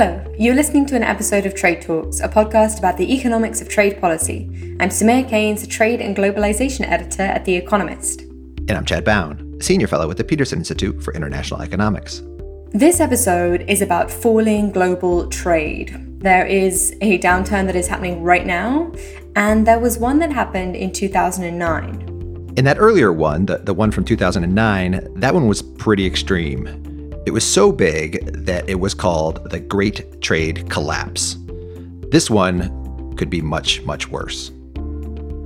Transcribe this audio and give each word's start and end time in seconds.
Hello, 0.00 0.24
you're 0.38 0.54
listening 0.54 0.86
to 0.86 0.94
an 0.94 1.02
episode 1.02 1.44
of 1.44 1.56
Trade 1.56 1.82
Talks, 1.82 2.20
a 2.20 2.28
podcast 2.28 2.78
about 2.78 2.96
the 2.96 3.12
economics 3.12 3.60
of 3.60 3.68
trade 3.68 4.00
policy. 4.00 4.48
I'm 4.78 4.90
Soumaya 4.90 5.28
Keynes, 5.28 5.64
a 5.64 5.66
trade 5.66 6.00
and 6.00 6.16
globalization 6.16 6.88
editor 6.88 7.24
at 7.24 7.44
The 7.44 7.56
Economist. 7.56 8.20
And 8.20 8.70
I'm 8.70 8.84
Chad 8.84 9.04
Bown, 9.04 9.58
senior 9.60 9.88
fellow 9.88 10.08
at 10.08 10.16
the 10.16 10.22
Peterson 10.22 10.60
Institute 10.60 11.02
for 11.02 11.12
International 11.14 11.62
Economics. 11.62 12.22
This 12.68 13.00
episode 13.00 13.62
is 13.68 13.82
about 13.82 14.08
falling 14.08 14.70
global 14.70 15.28
trade. 15.30 16.20
There 16.20 16.46
is 16.46 16.96
a 17.00 17.18
downturn 17.18 17.66
that 17.66 17.74
is 17.74 17.88
happening 17.88 18.22
right 18.22 18.46
now, 18.46 18.92
and 19.34 19.66
there 19.66 19.80
was 19.80 19.98
one 19.98 20.20
that 20.20 20.30
happened 20.30 20.76
in 20.76 20.92
2009. 20.92 22.54
In 22.56 22.64
that 22.64 22.78
earlier 22.78 23.12
one, 23.12 23.46
the, 23.46 23.58
the 23.58 23.74
one 23.74 23.90
from 23.90 24.04
2009, 24.04 25.14
that 25.16 25.34
one 25.34 25.48
was 25.48 25.60
pretty 25.60 26.06
extreme. 26.06 26.87
It 27.28 27.34
was 27.34 27.44
so 27.44 27.70
big 27.70 28.24
that 28.46 28.66
it 28.70 28.80
was 28.80 28.94
called 28.94 29.50
the 29.50 29.60
Great 29.60 30.22
Trade 30.22 30.70
Collapse. 30.70 31.36
This 32.10 32.30
one 32.30 33.14
could 33.18 33.28
be 33.28 33.42
much, 33.42 33.82
much 33.82 34.08
worse. 34.08 34.50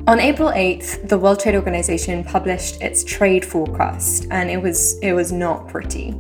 On 0.06 0.20
April 0.20 0.50
8th, 0.50 1.08
the 1.08 1.18
World 1.18 1.40
Trade 1.40 1.56
Organization 1.56 2.22
published 2.22 2.80
its 2.80 3.02
trade 3.02 3.44
forecast, 3.44 4.28
and 4.30 4.48
it 4.48 4.62
was 4.62 4.96
it 5.00 5.12
was 5.12 5.32
not 5.32 5.66
pretty. 5.66 6.14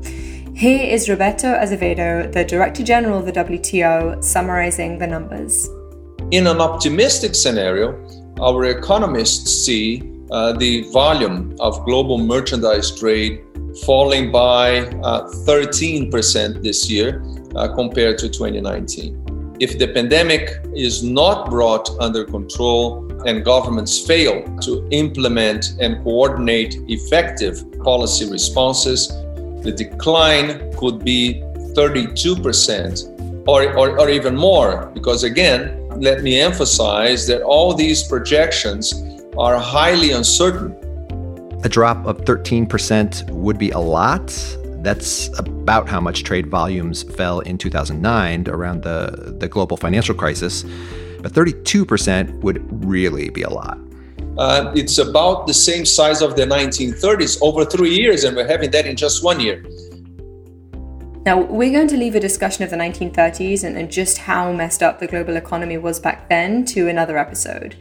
Here 0.56 0.84
is 0.84 1.08
Roberto 1.08 1.54
Azevedo, 1.54 2.28
the 2.32 2.44
Director 2.44 2.82
General 2.82 3.20
of 3.20 3.26
the 3.26 3.32
WTO, 3.32 4.20
summarizing 4.24 4.98
the 4.98 5.06
numbers. 5.06 5.68
In 6.32 6.48
an 6.48 6.60
optimistic 6.60 7.36
scenario, 7.36 7.94
our 8.40 8.64
economists 8.64 9.64
see 9.64 10.02
uh, 10.32 10.54
the 10.54 10.90
volume 10.90 11.54
of 11.60 11.84
global 11.84 12.18
merchandise 12.18 12.90
trade 12.98 13.44
falling 13.84 14.30
by 14.30 14.80
uh, 15.02 15.28
13% 15.46 16.62
this 16.62 16.90
year 16.90 17.22
uh, 17.56 17.74
compared 17.74 18.18
to 18.18 18.28
2019. 18.28 19.56
If 19.60 19.78
the 19.78 19.88
pandemic 19.88 20.58
is 20.74 21.02
not 21.02 21.48
brought 21.48 21.88
under 22.00 22.24
control 22.24 23.08
and 23.26 23.44
governments 23.44 24.04
fail 24.06 24.42
to 24.62 24.88
implement 24.90 25.74
and 25.80 26.02
coordinate 26.02 26.76
effective 26.88 27.64
policy 27.82 28.28
responses, 28.28 29.08
the 29.62 29.72
decline 29.72 30.72
could 30.76 31.04
be 31.04 31.42
32% 31.76 33.44
or, 33.46 33.72
or, 33.76 34.00
or 34.00 34.10
even 34.10 34.36
more. 34.36 34.90
Because 34.94 35.22
again, 35.22 35.88
let 36.00 36.22
me 36.22 36.40
emphasize 36.40 37.26
that 37.28 37.42
all 37.42 37.74
these 37.74 38.02
projections 38.02 38.94
are 39.38 39.58
highly 39.58 40.12
uncertain 40.12 40.76
a 41.64 41.68
drop 41.68 42.04
of 42.06 42.18
13% 42.24 43.30
would 43.30 43.58
be 43.58 43.70
a 43.70 43.78
lot. 43.78 44.28
That's 44.82 45.30
about 45.38 45.88
how 45.88 46.00
much 46.00 46.24
trade 46.24 46.48
volumes 46.48 47.04
fell 47.04 47.40
in 47.40 47.56
2009 47.56 48.48
around 48.48 48.82
the, 48.82 49.36
the 49.38 49.48
global 49.48 49.76
financial 49.76 50.14
crisis. 50.14 50.64
But 51.20 51.32
32% 51.32 52.40
would 52.40 52.84
really 52.84 53.30
be 53.30 53.42
a 53.42 53.50
lot. 53.50 53.78
Uh, 54.38 54.72
it's 54.74 54.98
about 54.98 55.46
the 55.46 55.54
same 55.54 55.84
size 55.84 56.20
of 56.20 56.34
the 56.34 56.42
1930s 56.42 57.38
over 57.42 57.64
three 57.64 57.94
years, 57.94 58.24
and 58.24 58.36
we're 58.36 58.46
having 58.46 58.70
that 58.72 58.86
in 58.86 58.96
just 58.96 59.22
one 59.22 59.38
year. 59.38 59.64
Now, 61.24 61.42
we're 61.42 61.70
going 61.70 61.86
to 61.88 61.96
leave 61.96 62.16
a 62.16 62.20
discussion 62.20 62.64
of 62.64 62.70
the 62.70 62.76
1930s 62.76 63.62
and, 63.62 63.76
and 63.76 63.92
just 63.92 64.18
how 64.18 64.50
messed 64.52 64.82
up 64.82 64.98
the 64.98 65.06
global 65.06 65.36
economy 65.36 65.78
was 65.78 66.00
back 66.00 66.28
then 66.28 66.64
to 66.66 66.88
another 66.88 67.16
episode. 67.16 67.76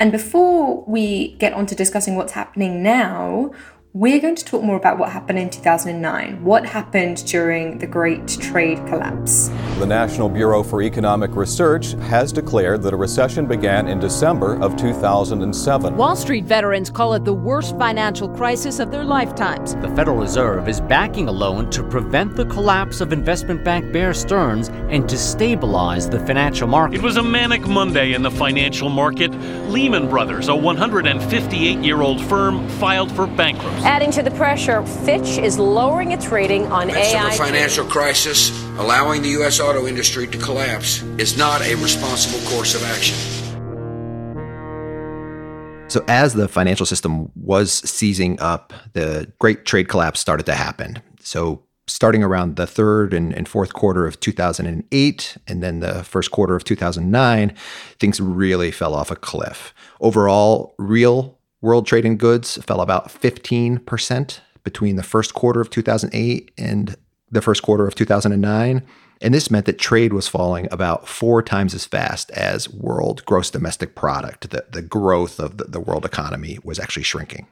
And 0.00 0.10
before 0.10 0.84
we 0.86 1.34
get 1.34 1.52
on 1.52 1.66
to 1.66 1.74
discussing 1.74 2.16
what's 2.16 2.32
happening 2.32 2.82
now, 2.82 3.52
we're 3.94 4.20
going 4.20 4.34
to 4.34 4.44
talk 4.44 4.62
more 4.62 4.76
about 4.76 4.98
what 4.98 5.10
happened 5.10 5.38
in 5.38 5.50
2009. 5.50 6.42
What 6.42 6.64
happened 6.64 7.26
during 7.26 7.76
the 7.76 7.86
Great 7.86 8.26
Trade 8.26 8.78
Collapse? 8.86 9.48
The 9.78 9.84
National 9.84 10.30
Bureau 10.30 10.62
for 10.62 10.80
Economic 10.80 11.36
Research 11.36 11.92
has 12.08 12.32
declared 12.32 12.80
that 12.84 12.94
a 12.94 12.96
recession 12.96 13.44
began 13.44 13.88
in 13.88 14.00
December 14.00 14.58
of 14.62 14.76
2007. 14.76 15.94
Wall 15.94 16.16
Street 16.16 16.46
veterans 16.46 16.88
call 16.88 17.12
it 17.12 17.26
the 17.26 17.34
worst 17.34 17.76
financial 17.76 18.30
crisis 18.30 18.78
of 18.78 18.90
their 18.90 19.04
lifetimes. 19.04 19.74
The 19.74 19.88
Federal 19.94 20.16
Reserve 20.16 20.70
is 20.70 20.80
backing 20.80 21.28
a 21.28 21.32
loan 21.32 21.68
to 21.72 21.82
prevent 21.82 22.34
the 22.34 22.46
collapse 22.46 23.02
of 23.02 23.12
investment 23.12 23.62
bank 23.62 23.92
Bear 23.92 24.14
Stearns 24.14 24.70
and 24.88 25.06
to 25.06 25.18
stabilize 25.18 26.08
the 26.08 26.20
financial 26.20 26.66
market. 26.66 26.96
It 26.96 27.02
was 27.02 27.18
a 27.18 27.22
manic 27.22 27.68
Monday 27.68 28.14
in 28.14 28.22
the 28.22 28.30
financial 28.30 28.88
market. 28.88 29.32
Lehman 29.68 30.08
Brothers, 30.08 30.48
a 30.48 30.56
158 30.56 31.78
year 31.80 32.00
old 32.00 32.22
firm, 32.22 32.66
filed 32.70 33.12
for 33.12 33.26
bankruptcy. 33.26 33.81
Adding 33.84 34.12
to 34.12 34.22
the 34.22 34.30
pressure, 34.30 34.86
Fitch 34.86 35.38
is 35.38 35.58
lowering 35.58 36.12
its 36.12 36.28
rating 36.28 36.70
on 36.70 36.86
Midst 36.86 37.14
AI. 37.14 37.26
Of 37.26 37.34
a 37.34 37.36
financial 37.36 37.84
crisis, 37.84 38.50
allowing 38.78 39.22
the 39.22 39.30
U.S. 39.30 39.58
auto 39.58 39.88
industry 39.88 40.28
to 40.28 40.38
collapse 40.38 41.02
is 41.18 41.36
not 41.36 41.60
a 41.62 41.74
responsible 41.74 42.38
course 42.48 42.76
of 42.76 42.84
action. 42.84 43.16
So, 45.88 46.04
as 46.06 46.34
the 46.34 46.46
financial 46.46 46.86
system 46.86 47.32
was 47.34 47.72
seizing 47.72 48.38
up, 48.38 48.72
the 48.92 49.32
great 49.40 49.64
trade 49.64 49.88
collapse 49.88 50.20
started 50.20 50.46
to 50.46 50.54
happen. 50.54 51.02
So, 51.18 51.64
starting 51.88 52.22
around 52.22 52.54
the 52.54 52.68
third 52.68 53.12
and, 53.12 53.34
and, 53.34 53.48
fourth 53.48 53.74
quarter 53.74 54.06
of 54.06 54.20
2008 54.20 55.36
and 55.48 55.62
then 55.62 55.80
the 55.80 56.04
first 56.04 56.30
quarter 56.30 56.54
of 56.54 56.62
2009, 56.62 57.52
things 57.98 58.20
really 58.20 58.70
fell 58.70 58.94
off 58.94 59.10
a 59.10 59.16
cliff. 59.16 59.74
Overall, 60.00 60.76
real 60.78 61.40
World 61.62 61.86
trade 61.86 62.04
in 62.04 62.16
goods 62.16 62.56
fell 62.56 62.80
about 62.80 63.08
15% 63.08 64.40
between 64.64 64.96
the 64.96 65.02
first 65.02 65.32
quarter 65.32 65.60
of 65.60 65.70
2008 65.70 66.50
and 66.58 66.96
the 67.30 67.40
first 67.40 67.62
quarter 67.62 67.86
of 67.86 67.94
2009. 67.94 68.82
And 69.20 69.32
this 69.32 69.48
meant 69.48 69.66
that 69.66 69.78
trade 69.78 70.12
was 70.12 70.26
falling 70.26 70.66
about 70.72 71.06
four 71.06 71.40
times 71.40 71.72
as 71.72 71.86
fast 71.86 72.32
as 72.32 72.68
world 72.68 73.24
gross 73.24 73.48
domestic 73.48 73.94
product. 73.94 74.50
The, 74.50 74.66
the 74.72 74.82
growth 74.82 75.38
of 75.38 75.58
the, 75.58 75.64
the 75.64 75.78
world 75.78 76.04
economy 76.04 76.58
was 76.64 76.80
actually 76.80 77.04
shrinking. 77.04 77.46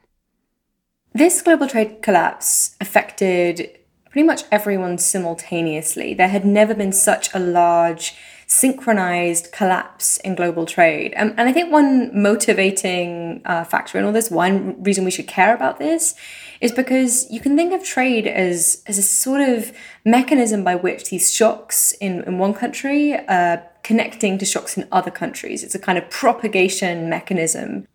This 1.13 1.41
global 1.41 1.69
trade 1.69 2.03
collapse 2.03 2.77
affected 2.81 3.79
pretty 4.11 4.27
much 4.27 4.43
everyone 4.51 4.99
simultaneously. 4.99 6.15
There 6.15 6.29
had 6.29 6.45
never 6.45 6.75
been 6.75 6.93
such 6.93 7.33
a 7.33 7.39
large 7.39 8.17
synchronized 8.51 9.53
collapse 9.53 10.17
in 10.19 10.35
global 10.35 10.67
trade. 10.67 11.15
Um, 11.17 11.33
and 11.37 11.49
I 11.49 11.53
think 11.53 11.71
one 11.71 12.11
motivating 12.21 13.43
uh, 13.45 13.63
factor 13.63 13.97
in 13.97 14.05
all 14.05 14.11
this, 14.11 14.29
one 14.29 14.83
reason 14.83 15.05
we 15.05 15.13
should 15.13 15.29
care 15.29 15.55
about 15.55 15.79
this, 15.79 16.17
is 16.61 16.73
because 16.73 17.31
you 17.31 17.39
can 17.39 17.57
think 17.57 17.73
of 17.73 17.85
trade 17.85 18.27
as, 18.27 18.83
as 18.89 18.99
a 18.99 19.03
sort 19.03 19.41
of 19.41 19.73
mechanism 20.05 20.65
by 20.65 20.75
which 20.75 21.11
these 21.11 21.33
shocks 21.33 21.93
in, 22.01 22.25
in 22.25 22.39
one 22.39 22.53
country 22.53 23.15
are 23.29 23.63
connecting 23.85 24.37
to 24.39 24.45
shocks 24.45 24.77
in 24.77 24.89
other 24.91 25.13
countries. 25.13 25.63
It's 25.63 25.77
a 25.77 25.79
kind 25.79 25.97
of 25.97 26.11
propagation 26.11 27.09
mechanism 27.09 27.87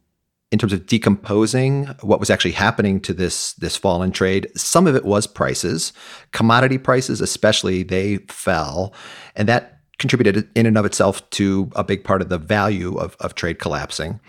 in 0.52 0.60
terms 0.60 0.72
of 0.72 0.86
decomposing 0.86 1.88
what 2.02 2.20
was 2.20 2.30
actually 2.30 2.52
happening 2.52 3.02
to 3.02 3.14
this 3.14 3.54
this 3.54 3.76
fall 3.76 4.04
in 4.04 4.12
trade 4.12 4.48
some 4.56 4.86
of 4.86 4.96
it 4.96 5.04
was 5.04 5.26
prices 5.26 5.92
commodity 6.32 6.78
prices 6.78 7.20
especially 7.20 7.82
they 7.82 8.18
fell 8.30 8.94
and 9.36 9.50
that 9.50 9.75
contributed 9.98 10.50
in 10.56 10.66
and 10.66 10.78
of 10.78 10.86
itself 10.86 11.28
to 11.32 11.70
a 11.76 11.84
big 11.84 12.04
part 12.04 12.22
of 12.22 12.30
the 12.30 12.38
value 12.38 12.98
of, 12.98 13.16
of 13.20 13.36
trade 13.36 13.60
collapsing. 13.60 14.20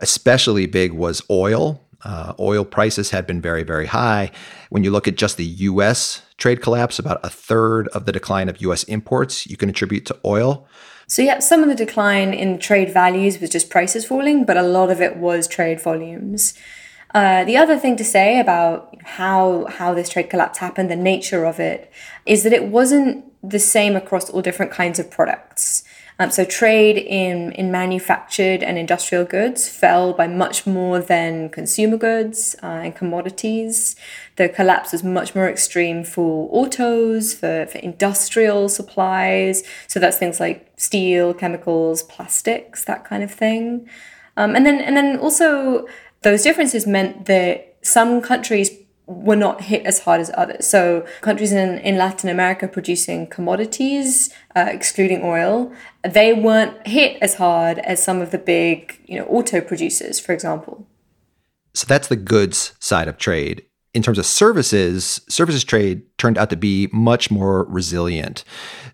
Especially 0.00 0.66
big 0.66 0.92
was 0.92 1.22
oil. 1.30 1.80
Uh, 2.04 2.32
oil 2.40 2.64
prices 2.64 3.10
had 3.10 3.26
been 3.26 3.40
very, 3.40 3.62
very 3.62 3.86
high. 3.86 4.30
When 4.70 4.82
you 4.82 4.90
look 4.90 5.06
at 5.06 5.16
just 5.16 5.36
the 5.36 5.44
US 5.44 6.22
trade 6.36 6.60
collapse, 6.60 6.98
about 6.98 7.20
a 7.24 7.30
third 7.30 7.88
of 7.88 8.06
the 8.06 8.12
decline 8.12 8.48
of 8.48 8.60
US 8.62 8.82
imports 8.84 9.46
you 9.46 9.56
can 9.56 9.68
attribute 9.68 10.06
to 10.06 10.18
oil. 10.24 10.66
So, 11.06 11.22
yeah, 11.22 11.40
some 11.40 11.62
of 11.62 11.68
the 11.68 11.74
decline 11.74 12.32
in 12.32 12.58
trade 12.58 12.92
values 12.92 13.38
was 13.40 13.50
just 13.50 13.70
prices 13.70 14.04
falling, 14.04 14.44
but 14.44 14.56
a 14.56 14.62
lot 14.62 14.90
of 14.90 15.00
it 15.00 15.16
was 15.16 15.46
trade 15.46 15.80
volumes. 15.80 16.54
Uh, 17.14 17.44
the 17.44 17.56
other 17.56 17.78
thing 17.78 17.96
to 17.96 18.04
say 18.04 18.40
about 18.40 18.96
how 19.04 19.66
how 19.66 19.92
this 19.92 20.08
trade 20.08 20.30
collapse 20.30 20.58
happened, 20.58 20.90
the 20.90 20.96
nature 20.96 21.44
of 21.44 21.60
it, 21.60 21.92
is 22.24 22.42
that 22.42 22.52
it 22.52 22.64
wasn't 22.64 23.24
the 23.42 23.58
same 23.58 23.96
across 23.96 24.30
all 24.30 24.42
different 24.42 24.72
kinds 24.72 24.98
of 24.98 25.10
products. 25.10 25.84
Um, 26.18 26.30
so 26.30 26.44
trade 26.44 26.98
in, 26.98 27.52
in 27.52 27.72
manufactured 27.72 28.62
and 28.62 28.78
industrial 28.78 29.24
goods 29.24 29.68
fell 29.68 30.12
by 30.12 30.28
much 30.28 30.66
more 30.66 31.00
than 31.00 31.48
consumer 31.48 31.96
goods 31.96 32.54
uh, 32.62 32.66
and 32.66 32.94
commodities. 32.94 33.96
The 34.36 34.48
collapse 34.48 34.92
was 34.92 35.02
much 35.02 35.34
more 35.34 35.48
extreme 35.48 36.04
for 36.04 36.48
autos, 36.52 37.34
for, 37.34 37.66
for 37.66 37.78
industrial 37.78 38.68
supplies. 38.68 39.64
So 39.88 39.98
that's 39.98 40.18
things 40.18 40.38
like 40.38 40.70
steel, 40.76 41.34
chemicals, 41.34 42.02
plastics, 42.04 42.84
that 42.84 43.04
kind 43.04 43.22
of 43.22 43.32
thing. 43.32 43.88
Um, 44.36 44.54
and 44.54 44.64
then 44.64 44.80
and 44.80 44.96
then 44.96 45.18
also 45.18 45.86
those 46.22 46.42
differences 46.42 46.86
meant 46.86 47.26
that 47.26 47.74
some 47.82 48.20
countries 48.20 48.70
were 49.06 49.36
not 49.36 49.62
hit 49.62 49.84
as 49.84 50.00
hard 50.00 50.20
as 50.20 50.30
others. 50.34 50.66
So 50.66 51.04
countries 51.20 51.52
in, 51.52 51.78
in 51.78 51.96
Latin 51.96 52.30
America 52.30 52.68
producing 52.68 53.26
commodities, 53.26 54.32
uh, 54.54 54.66
excluding 54.68 55.22
oil, 55.24 55.72
they 56.08 56.32
weren't 56.32 56.86
hit 56.86 57.18
as 57.20 57.34
hard 57.34 57.78
as 57.80 58.02
some 58.02 58.20
of 58.20 58.30
the 58.30 58.38
big, 58.38 59.00
you 59.06 59.18
know, 59.18 59.26
auto 59.26 59.60
producers, 59.60 60.20
for 60.20 60.32
example. 60.32 60.86
So 61.74 61.86
that's 61.86 62.08
the 62.08 62.16
goods 62.16 62.74
side 62.78 63.08
of 63.08 63.18
trade. 63.18 63.64
in 63.94 64.02
terms 64.02 64.18
of 64.18 64.26
services, 64.26 65.20
services 65.28 65.64
trade 65.64 66.02
turned 66.16 66.38
out 66.38 66.50
to 66.50 66.56
be 66.56 66.88
much 66.92 67.30
more 67.30 67.64
resilient. 67.64 68.44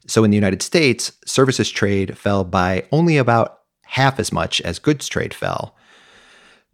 So 0.06 0.24
in 0.24 0.30
the 0.30 0.36
United 0.36 0.62
States, 0.62 1.12
services 1.24 1.70
trade 1.70 2.18
fell 2.18 2.44
by 2.44 2.86
only 2.90 3.16
about 3.16 3.60
half 3.84 4.18
as 4.18 4.32
much 4.32 4.60
as 4.62 4.78
goods 4.78 5.08
trade 5.08 5.32
fell. 5.32 5.76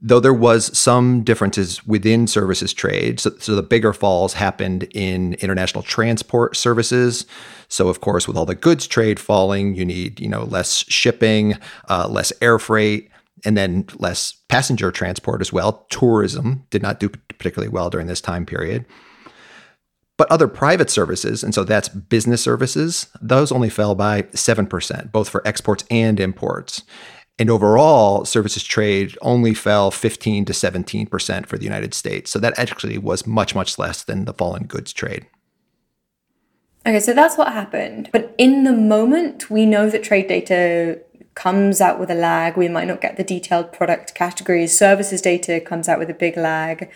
Though 0.06 0.20
there 0.20 0.34
was 0.34 0.76
some 0.76 1.22
differences 1.22 1.82
within 1.86 2.26
services 2.26 2.74
trade, 2.74 3.20
so, 3.20 3.30
so 3.38 3.54
the 3.54 3.62
bigger 3.62 3.94
falls 3.94 4.34
happened 4.34 4.82
in 4.92 5.32
international 5.34 5.82
transport 5.82 6.58
services. 6.58 7.24
So 7.68 7.88
of 7.88 8.02
course, 8.02 8.28
with 8.28 8.36
all 8.36 8.44
the 8.44 8.54
goods 8.54 8.86
trade 8.86 9.18
falling, 9.18 9.74
you 9.74 9.86
need 9.86 10.20
you 10.20 10.28
know 10.28 10.44
less 10.44 10.84
shipping, 10.88 11.56
uh, 11.88 12.06
less 12.06 12.34
air 12.42 12.58
freight, 12.58 13.10
and 13.46 13.56
then 13.56 13.86
less 13.94 14.34
passenger 14.50 14.90
transport 14.90 15.40
as 15.40 15.54
well. 15.54 15.86
Tourism 15.88 16.66
did 16.68 16.82
not 16.82 17.00
do 17.00 17.08
particularly 17.08 17.70
well 17.70 17.88
during 17.88 18.06
this 18.06 18.20
time 18.20 18.44
period. 18.44 18.84
But 20.18 20.30
other 20.30 20.48
private 20.48 20.90
services, 20.90 21.42
and 21.42 21.54
so 21.54 21.64
that's 21.64 21.88
business 21.88 22.42
services, 22.42 23.08
those 23.22 23.50
only 23.50 23.70
fell 23.70 23.94
by 23.94 24.22
7%, 24.22 25.10
both 25.10 25.28
for 25.30 25.46
exports 25.48 25.84
and 25.90 26.20
imports. 26.20 26.82
And 27.38 27.50
overall, 27.50 28.24
services 28.24 28.62
trade 28.62 29.18
only 29.20 29.54
fell 29.54 29.90
15 29.90 30.44
to 30.44 30.52
17% 30.52 31.46
for 31.46 31.58
the 31.58 31.64
United 31.64 31.92
States. 31.92 32.30
So 32.30 32.38
that 32.38 32.56
actually 32.58 32.96
was 32.96 33.26
much, 33.26 33.54
much 33.54 33.76
less 33.76 34.04
than 34.04 34.24
the 34.24 34.32
fall 34.32 34.54
in 34.54 34.66
goods 34.66 34.92
trade. 34.92 35.26
Okay, 36.86 37.00
so 37.00 37.12
that's 37.12 37.36
what 37.36 37.52
happened. 37.52 38.10
But 38.12 38.34
in 38.38 38.64
the 38.64 38.72
moment, 38.72 39.50
we 39.50 39.66
know 39.66 39.90
that 39.90 40.04
trade 40.04 40.28
data 40.28 41.00
comes 41.34 41.80
out 41.80 41.98
with 41.98 42.10
a 42.10 42.14
lag. 42.14 42.56
We 42.56 42.68
might 42.68 42.86
not 42.86 43.00
get 43.00 43.16
the 43.16 43.24
detailed 43.24 43.72
product 43.72 44.14
categories. 44.14 44.76
Services 44.76 45.20
data 45.20 45.60
comes 45.60 45.88
out 45.88 45.98
with 45.98 46.10
a 46.10 46.14
big 46.14 46.36
lag. 46.36 46.90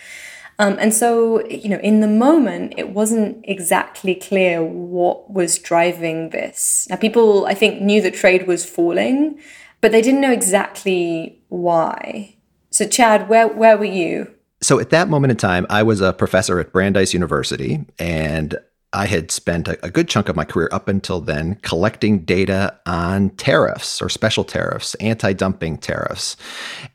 Um, 0.59 0.77
and 0.79 0.93
so, 0.93 1.45
you 1.47 1.69
know, 1.69 1.79
in 1.79 2.01
the 2.01 2.07
moment, 2.07 2.73
it 2.77 2.89
wasn't 2.89 3.43
exactly 3.45 4.13
clear 4.13 4.63
what 4.63 5.31
was 5.31 5.57
driving 5.57 6.29
this. 6.29 6.85
Now, 6.89 6.97
people, 6.97 7.45
I 7.45 7.53
think, 7.53 7.81
knew 7.81 8.01
that 8.01 8.13
trade 8.13 8.45
was 8.45 8.65
falling, 8.65 9.39
but 9.81 9.91
they 9.91 10.01
didn't 10.01 10.21
know 10.21 10.31
exactly 10.31 11.41
why. 11.49 12.35
So, 12.71 12.87
Chad, 12.87 13.29
where, 13.29 13.47
where 13.47 13.77
were 13.77 13.85
you? 13.85 14.33
So, 14.61 14.79
at 14.79 14.89
that 14.89 15.09
moment 15.09 15.31
in 15.31 15.37
time, 15.37 15.65
I 15.69 15.83
was 15.83 16.01
a 16.01 16.13
professor 16.13 16.59
at 16.59 16.71
Brandeis 16.71 17.13
University, 17.13 17.85
and 17.97 18.57
I 18.91 19.05
had 19.05 19.31
spent 19.31 19.67
a, 19.67 19.85
a, 19.85 19.91
good 19.91 20.07
chunk 20.07 20.29
of 20.29 20.35
my 20.35 20.45
career 20.45 20.67
up 20.71 20.87
until 20.87 21.21
then 21.21 21.55
collecting 21.61 22.19
data 22.19 22.75
on 22.87 23.29
tariffs 23.31 24.01
or 24.01 24.09
special 24.09 24.43
tariffs, 24.43 24.95
anti 24.95 25.33
dumping 25.33 25.77
tariffs. 25.77 26.35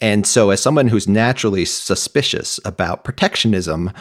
And 0.01 0.27
so, 0.27 0.51
as 0.51 0.61
someone 0.61 0.89
who's 0.89 1.09
naturally 1.09 1.65
suspicious 1.65 2.59
about 2.65 3.05
protectionism, 3.05 3.93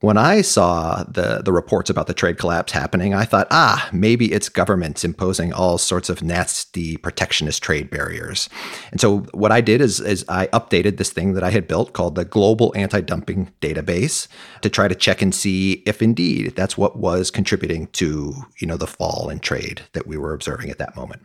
when 0.00 0.18
I 0.18 0.42
saw 0.42 1.04
the, 1.04 1.40
the 1.42 1.52
reports 1.52 1.88
about 1.88 2.06
the 2.06 2.12
trade 2.12 2.36
collapse 2.36 2.72
happening, 2.72 3.14
I 3.14 3.24
thought, 3.24 3.46
ah, 3.50 3.88
maybe 3.92 4.30
it's 4.30 4.50
governments 4.50 5.04
imposing 5.04 5.54
all 5.54 5.78
sorts 5.78 6.10
of 6.10 6.22
nasty 6.22 6.98
protectionist 6.98 7.62
trade 7.62 7.88
barriers. 7.88 8.50
And 8.90 9.00
so 9.00 9.20
what 9.32 9.52
I 9.52 9.62
did 9.62 9.80
is, 9.80 9.98
is 10.00 10.22
I 10.28 10.48
updated 10.48 10.98
this 10.98 11.10
thing 11.10 11.32
that 11.32 11.42
I 11.42 11.50
had 11.50 11.66
built 11.66 11.94
called 11.94 12.14
the 12.14 12.26
Global 12.26 12.74
Anti-Dumping 12.76 13.52
Database 13.62 14.28
to 14.60 14.68
try 14.68 14.86
to 14.86 14.94
check 14.94 15.22
and 15.22 15.34
see 15.34 15.82
if 15.86 16.02
indeed 16.02 16.54
that's 16.54 16.76
what 16.76 16.98
was 16.98 17.30
contributing 17.30 17.86
to, 17.88 18.34
you 18.58 18.66
know, 18.66 18.76
the 18.76 18.86
fall 18.86 19.30
in 19.30 19.38
trade 19.38 19.82
that 19.94 20.06
we 20.06 20.18
were 20.18 20.34
observing 20.34 20.68
at 20.68 20.76
that 20.78 20.94
moment. 20.94 21.22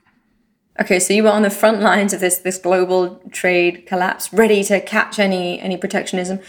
Okay, 0.80 1.00
so 1.00 1.14
you 1.14 1.24
were 1.24 1.30
on 1.30 1.42
the 1.42 1.50
front 1.50 1.82
lines 1.82 2.14
of 2.14 2.22
this 2.22 2.38
this 2.38 2.58
global 2.58 3.22
trade 3.32 3.86
collapse, 3.86 4.32
ready 4.32 4.64
to 4.64 4.80
catch 4.80 5.20
any 5.20 5.60
any 5.60 5.76
protectionism. 5.76 6.40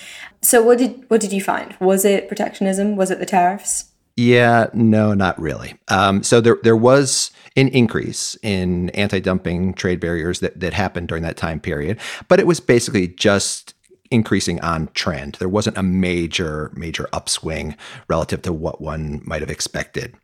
So 0.42 0.62
what 0.62 0.78
did 0.78 1.04
what 1.08 1.20
did 1.20 1.32
you 1.32 1.40
find? 1.40 1.76
Was 1.80 2.04
it 2.04 2.28
protectionism? 2.28 2.96
Was 2.96 3.10
it 3.10 3.18
the 3.18 3.26
tariffs? 3.26 3.92
Yeah, 4.16 4.68
no, 4.74 5.14
not 5.14 5.40
really. 5.40 5.74
Um, 5.88 6.22
so 6.22 6.40
there 6.40 6.58
there 6.62 6.76
was 6.76 7.30
an 7.56 7.68
increase 7.68 8.36
in 8.42 8.90
anti-dumping 8.90 9.74
trade 9.74 10.00
barriers 10.00 10.40
that 10.40 10.58
that 10.60 10.74
happened 10.74 11.08
during 11.08 11.22
that 11.22 11.36
time 11.36 11.60
period, 11.60 11.98
but 12.28 12.40
it 12.40 12.46
was 12.46 12.60
basically 12.60 13.08
just 13.08 13.74
increasing 14.10 14.60
on 14.60 14.88
trend. 14.94 15.36
There 15.36 15.48
wasn't 15.48 15.78
a 15.78 15.82
major 15.82 16.72
major 16.74 17.08
upswing 17.12 17.76
relative 18.08 18.42
to 18.42 18.52
what 18.52 18.80
one 18.80 19.22
might 19.24 19.40
have 19.40 19.50
expected. 19.50 20.14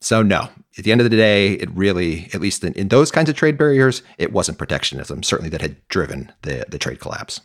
So 0.00 0.22
no, 0.22 0.48
at 0.76 0.84
the 0.84 0.92
end 0.92 1.00
of 1.00 1.10
the 1.10 1.16
day, 1.16 1.52
it 1.54 1.70
really, 1.72 2.28
at 2.32 2.40
least 2.40 2.64
in, 2.64 2.72
in 2.74 2.88
those 2.88 3.10
kinds 3.10 3.28
of 3.28 3.36
trade 3.36 3.58
barriers, 3.58 4.02
it 4.16 4.32
wasn't 4.32 4.58
protectionism 4.58 5.22
certainly 5.22 5.50
that 5.50 5.60
had 5.60 5.76
driven 5.88 6.32
the 6.42 6.64
the 6.68 6.78
trade 6.78 7.00
collapse. 7.00 7.40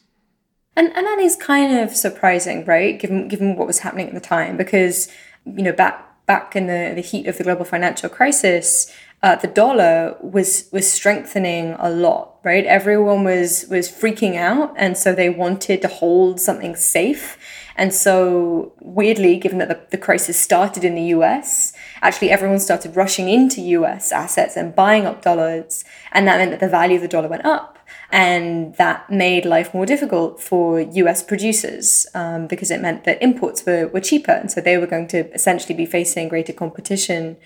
And 0.76 0.88
and 0.96 1.06
that 1.06 1.20
is 1.20 1.36
kind 1.36 1.78
of 1.78 1.96
surprising, 1.96 2.66
right? 2.66 3.00
Given 3.00 3.28
given 3.28 3.56
what 3.56 3.68
was 3.68 3.80
happening 3.80 4.08
at 4.08 4.14
the 4.14 4.20
time, 4.20 4.58
because 4.58 5.08
you 5.46 5.64
know 5.64 5.74
back 5.74 6.10
back 6.26 6.56
in 6.56 6.68
the, 6.68 6.94
the 6.96 7.02
heat 7.02 7.28
of 7.28 7.38
the 7.38 7.44
global 7.44 7.66
financial 7.66 8.10
crisis, 8.10 8.92
uh, 9.22 9.36
the 9.36 9.48
dollar 9.48 10.18
was 10.22 10.70
was 10.72 10.92
strengthening 10.92 11.76
a 11.80 11.90
lot, 11.90 12.40
right? 12.44 12.66
Everyone 12.66 13.24
was 13.24 13.66
was 13.70 13.90
freaking 13.90 14.36
out, 14.36 14.74
and 14.76 14.98
so 14.98 15.14
they 15.14 15.30
wanted 15.30 15.82
to 15.84 15.88
hold 15.88 16.40
something 16.40 16.76
safe. 16.76 17.38
And 17.76 17.92
so, 17.92 18.74
weirdly, 18.82 19.38
given 19.38 19.58
that 19.58 19.68
the, 19.68 19.80
the 19.90 19.98
crisis 19.98 20.40
started 20.40 20.84
in 20.84 20.94
the 20.94 21.06
US, 21.18 21.74
actually 22.02 22.30
everyone 22.30 22.60
started 22.60 22.96
rushing 22.96 23.30
into 23.30 23.62
US 23.62 24.12
assets 24.12 24.56
and 24.56 24.76
buying 24.76 25.06
up 25.06 25.22
dollars, 25.22 25.84
and 26.12 26.28
that 26.28 26.38
meant 26.38 26.52
that 26.52 26.60
the 26.60 26.68
value 26.68 26.98
of 26.98 27.02
the 27.02 27.08
dollar 27.08 27.30
went 27.30 27.46
up 27.46 27.80
and 28.14 28.76
that 28.76 29.10
made 29.10 29.44
life 29.44 29.74
more 29.74 29.88
difficult 29.88 30.40
for 30.40 30.80
US 30.80 31.24
producers 31.24 32.06
um, 32.14 32.46
because 32.46 32.70
it 32.70 32.80
meant 32.80 33.06
that 33.06 33.20
imports 33.24 33.66
were, 33.66 33.88
were 33.88 34.00
cheaper. 34.00 34.32
And 34.32 34.52
so 34.52 34.62
they 34.62 34.78
were 34.78 34.86
going 34.86 35.08
to 35.08 35.34
essentially 35.34 35.74
be 35.74 35.88
facing 35.88 36.30
greater 36.30 36.54
competition 36.54 37.38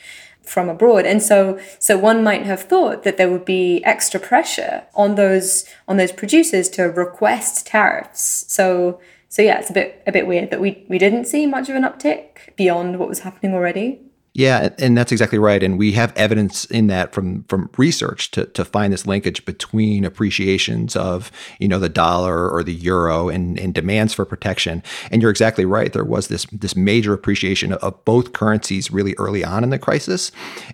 from 0.42 0.68
abroad. 0.68 1.06
And 1.06 1.24
so 1.24 1.58
so 1.80 1.98
one 1.98 2.22
might 2.22 2.46
have 2.46 2.64
thought 2.64 3.04
that 3.04 3.16
there 3.16 3.32
would 3.32 3.46
be 3.46 3.82
extra 3.86 4.20
pressure 4.20 4.84
on 4.94 5.16
those 5.16 5.64
on 5.88 5.96
those 5.96 6.12
producers 6.12 6.68
to 6.72 6.84
request 6.84 7.66
tariffs. 7.66 8.44
So 8.50 9.00
so 9.30 9.42
yeah, 9.42 9.60
it's 9.60 9.70
a 9.70 9.74
bit 9.74 10.04
a 10.06 10.12
bit 10.12 10.28
weird 10.28 10.52
that 10.52 10.60
we 10.60 10.86
we 10.90 10.98
didn't 10.98 11.26
see 11.26 11.46
much 11.46 11.70
of 11.70 11.76
an 11.78 11.84
uptick 11.84 12.56
beyond 12.58 13.00
what 13.00 13.08
was 13.08 13.20
happening 13.20 13.54
already. 13.54 14.02
Yeah, 14.38 14.70
and 14.78 14.96
that's 14.96 15.12
exactly 15.12 15.40
right. 15.40 15.64
And 15.64 15.80
we 15.80 15.94
have 15.94 16.14
evidence 16.16 16.66
in 16.66 16.86
that 16.88 17.12
from 17.12 17.44
from 17.46 17.72
research 17.76 18.30
to, 18.32 18.46
to 18.46 18.64
find 18.64 18.94
this 18.94 19.08
linkage 19.08 19.44
between 19.46 20.06
appreciations 20.06 20.96
of, 20.96 21.32
you 21.58 21.68
know, 21.68 21.80
the 21.80 21.90
dollar 21.90 22.48
or 22.48 22.64
the 22.64 22.76
euro 22.76 23.30
and, 23.30 23.60
and 23.60 23.74
demands 23.74 24.14
for 24.14 24.26
protection. 24.26 24.84
And 25.10 25.24
you're 25.24 25.32
exactly 25.32 25.66
right. 25.66 25.92
There 25.92 26.06
was 26.06 26.28
this 26.28 26.46
this 26.52 26.76
major 26.76 27.14
appreciation 27.14 27.74
of 27.74 28.06
both 28.06 28.34
currencies 28.34 28.92
really 28.92 29.16
early 29.18 29.44
on 29.44 29.64
in 29.64 29.72
the 29.72 29.80
crisis. 29.80 30.32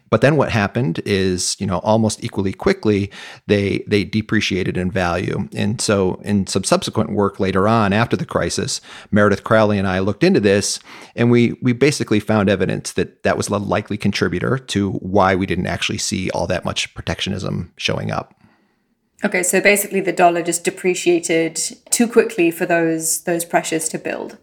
But 0.10 0.20
then 0.20 0.36
what 0.36 0.52
happened 0.52 1.00
is, 1.06 1.56
you 1.58 1.66
know, 1.66 1.78
almost 1.80 2.22
equally 2.22 2.52
quickly, 2.52 3.12
they 3.48 3.86
they 3.88 4.04
depreciated 4.04 4.76
in 4.76 4.92
value. 4.92 5.48
And 5.56 5.80
so 5.80 6.16
in 6.26 6.48
some 6.48 6.66
subsequent 6.66 7.14
work 7.14 7.40
later 7.40 7.70
on 7.70 7.94
after 7.94 8.18
the 8.18 8.26
crisis, 8.26 8.82
Meredith 9.10 9.46
Crowley 9.46 9.80
and 9.80 9.88
I 9.88 10.00
looked 10.00 10.26
into 10.26 10.42
this 10.42 10.82
and 11.16 11.32
we 11.32 11.58
we 11.62 11.72
basically 11.72 12.20
found 12.20 12.50
evidence 12.50 12.92
that 12.92 13.24
that 13.24 13.38
was 13.38 13.53
a 13.54 13.58
likely 13.58 13.98
contributor 13.98 14.58
to 14.58 14.92
why 14.94 15.36
we 15.36 15.46
didn't 15.46 15.68
actually 15.68 15.98
see 15.98 16.30
all 16.32 16.48
that 16.48 16.66
much 16.66 16.94
protectionism 16.94 17.72
showing 17.78 18.12
up. 18.12 18.34
Okay, 19.24 19.44
so 19.44 19.62
basically 19.62 20.02
the 20.02 20.12
dollar 20.12 20.44
just 20.44 20.66
depreciated 20.66 21.56
too 21.92 22.08
quickly 22.08 22.52
for 22.52 22.66
those 22.66 23.24
those 23.24 23.46
pressures 23.46 23.88
to 23.90 23.98
build. 23.98 24.38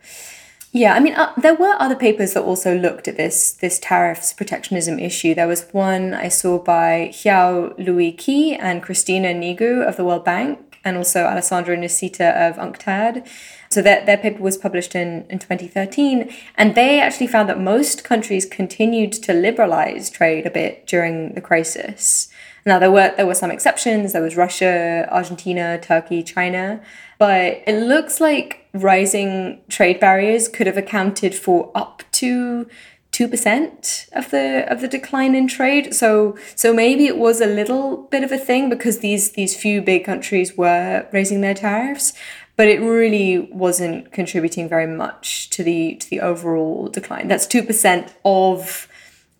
Yeah, 0.72 0.94
I 0.94 1.00
mean, 1.00 1.14
uh, 1.14 1.32
there 1.36 1.54
were 1.54 1.74
other 1.80 1.96
papers 1.96 2.34
that 2.34 2.44
also 2.44 2.78
looked 2.78 3.08
at 3.08 3.16
this 3.16 3.52
this 3.52 3.78
tariffs 3.80 4.32
protectionism 4.32 4.98
issue. 4.98 5.34
There 5.34 5.48
was 5.48 5.66
one 5.72 6.14
I 6.14 6.28
saw 6.28 6.58
by 6.58 7.10
Hiau 7.12 7.76
Looi 7.76 8.16
Kee 8.16 8.54
and 8.54 8.82
Cristina 8.82 9.34
Neagu 9.34 9.86
of 9.86 9.96
the 9.96 10.04
World 10.04 10.24
Bank, 10.24 10.78
and 10.84 10.96
also 10.96 11.24
Alessandro 11.24 11.76
Nicita 11.76 12.48
of 12.48 12.56
UNCTAD. 12.56 13.26
So 13.72 13.82
their, 13.82 14.04
their 14.04 14.18
paper 14.18 14.42
was 14.42 14.58
published 14.58 14.96
in, 14.96 15.26
in 15.30 15.38
2013, 15.38 16.28
and 16.56 16.74
they 16.74 17.00
actually 17.00 17.28
found 17.28 17.48
that 17.48 17.60
most 17.60 18.02
countries 18.02 18.44
continued 18.44 19.12
to 19.12 19.32
liberalize 19.32 20.10
trade 20.10 20.44
a 20.44 20.50
bit 20.50 20.88
during 20.88 21.34
the 21.34 21.40
crisis. 21.40 22.28
Now 22.66 22.80
there 22.80 22.90
were 22.90 23.14
there 23.16 23.26
were 23.26 23.34
some 23.34 23.52
exceptions. 23.52 24.12
There 24.12 24.22
was 24.22 24.36
Russia, 24.36 25.08
Argentina, 25.10 25.78
Turkey, 25.80 26.24
China, 26.24 26.80
but 27.18 27.62
it 27.64 27.80
looks 27.80 28.20
like 28.20 28.66
rising 28.74 29.60
trade 29.68 30.00
barriers 30.00 30.48
could 30.48 30.66
have 30.66 30.76
accounted 30.76 31.34
for 31.34 31.70
up 31.74 32.02
to 32.12 32.66
two 33.12 33.28
percent 33.28 34.06
of 34.12 34.30
the 34.30 34.70
of 34.70 34.80
the 34.80 34.88
decline 34.88 35.34
in 35.34 35.48
trade. 35.48 35.94
So 35.94 36.36
so 36.54 36.72
maybe 36.74 37.06
it 37.06 37.16
was 37.16 37.40
a 37.40 37.46
little 37.46 38.08
bit 38.10 38.24
of 38.24 38.32
a 38.32 38.38
thing 38.38 38.68
because 38.68 38.98
these 38.98 39.32
these 39.32 39.56
few 39.56 39.80
big 39.80 40.04
countries 40.04 40.56
were 40.56 41.06
raising 41.12 41.40
their 41.40 41.54
tariffs 41.54 42.12
but 42.60 42.68
it 42.68 42.78
really 42.82 43.38
wasn't 43.38 44.12
contributing 44.12 44.68
very 44.68 44.86
much 44.86 45.48
to 45.48 45.64
the 45.64 45.94
to 45.94 46.10
the 46.10 46.20
overall 46.20 46.88
decline. 46.88 47.26
That's 47.26 47.46
two 47.46 47.62
percent 47.62 48.14
of 48.22 48.86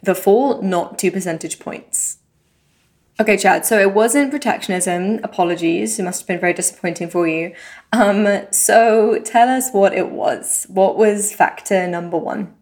the 0.02 0.14
fall, 0.14 0.62
not 0.62 0.98
two 0.98 1.10
percentage 1.10 1.58
points. 1.58 2.16
Okay, 3.20 3.36
Chad. 3.36 3.66
So 3.66 3.78
it 3.78 3.92
wasn't 3.92 4.30
protectionism. 4.30 5.20
Apologies. 5.22 5.98
It 5.98 6.04
must 6.04 6.22
have 6.22 6.28
been 6.28 6.40
very 6.40 6.54
disappointing 6.54 7.10
for 7.10 7.28
you. 7.28 7.54
Um, 7.92 8.46
so 8.52 9.20
tell 9.22 9.50
us 9.50 9.70
what 9.70 9.92
it 9.92 10.08
was. 10.08 10.66
What 10.70 10.96
was 10.96 11.30
factor 11.30 11.86
number 11.86 12.16
one? 12.16 12.54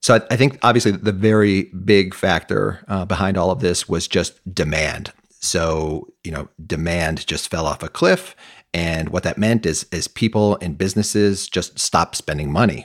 So 0.00 0.24
I, 0.30 0.36
think 0.36 0.60
obviously 0.62 0.92
the 0.92 1.10
very 1.10 1.64
big 1.64 2.14
factor 2.14 2.84
uh, 2.86 3.04
behind 3.04 3.36
all 3.36 3.50
of 3.50 3.58
this 3.58 3.88
was 3.88 4.06
just 4.06 4.38
demand. 4.54 5.12
So 5.40 6.06
you 6.22 6.30
know, 6.30 6.48
demand 6.64 7.26
just 7.26 7.50
fell 7.50 7.66
off 7.66 7.82
a 7.82 7.88
cliff, 7.88 8.36
and 8.76 9.08
what 9.08 9.22
that 9.22 9.38
meant 9.38 9.64
is 9.64 9.86
is 9.90 10.06
people 10.06 10.58
and 10.60 10.76
businesses 10.76 11.48
just 11.48 11.78
stopped 11.78 12.14
spending 12.14 12.52
money. 12.52 12.84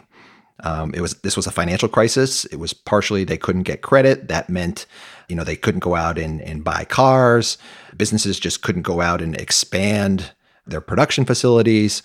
Um, 0.63 0.93
it 0.93 1.01
was 1.01 1.15
this 1.15 1.35
was 1.35 1.47
a 1.47 1.51
financial 1.51 1.89
crisis. 1.89 2.45
It 2.45 2.59
was 2.59 2.71
partially 2.71 3.25
they 3.25 3.37
couldn't 3.37 3.63
get 3.63 3.81
credit. 3.81 4.29
That 4.29 4.49
meant, 4.49 4.85
you 5.27 5.35
know, 5.35 5.43
they 5.43 5.57
couldn't 5.57 5.81
go 5.81 5.95
out 5.95 6.17
and, 6.17 6.39
and 6.43 6.63
buy 6.63 6.85
cars. 6.85 7.57
Businesses 7.97 8.39
just 8.39 8.61
couldn't 8.61 8.83
go 8.83 9.01
out 9.01 9.21
and 9.21 9.35
expand 9.35 10.31
their 10.65 10.79
production 10.79 11.25
facilities. 11.25 12.03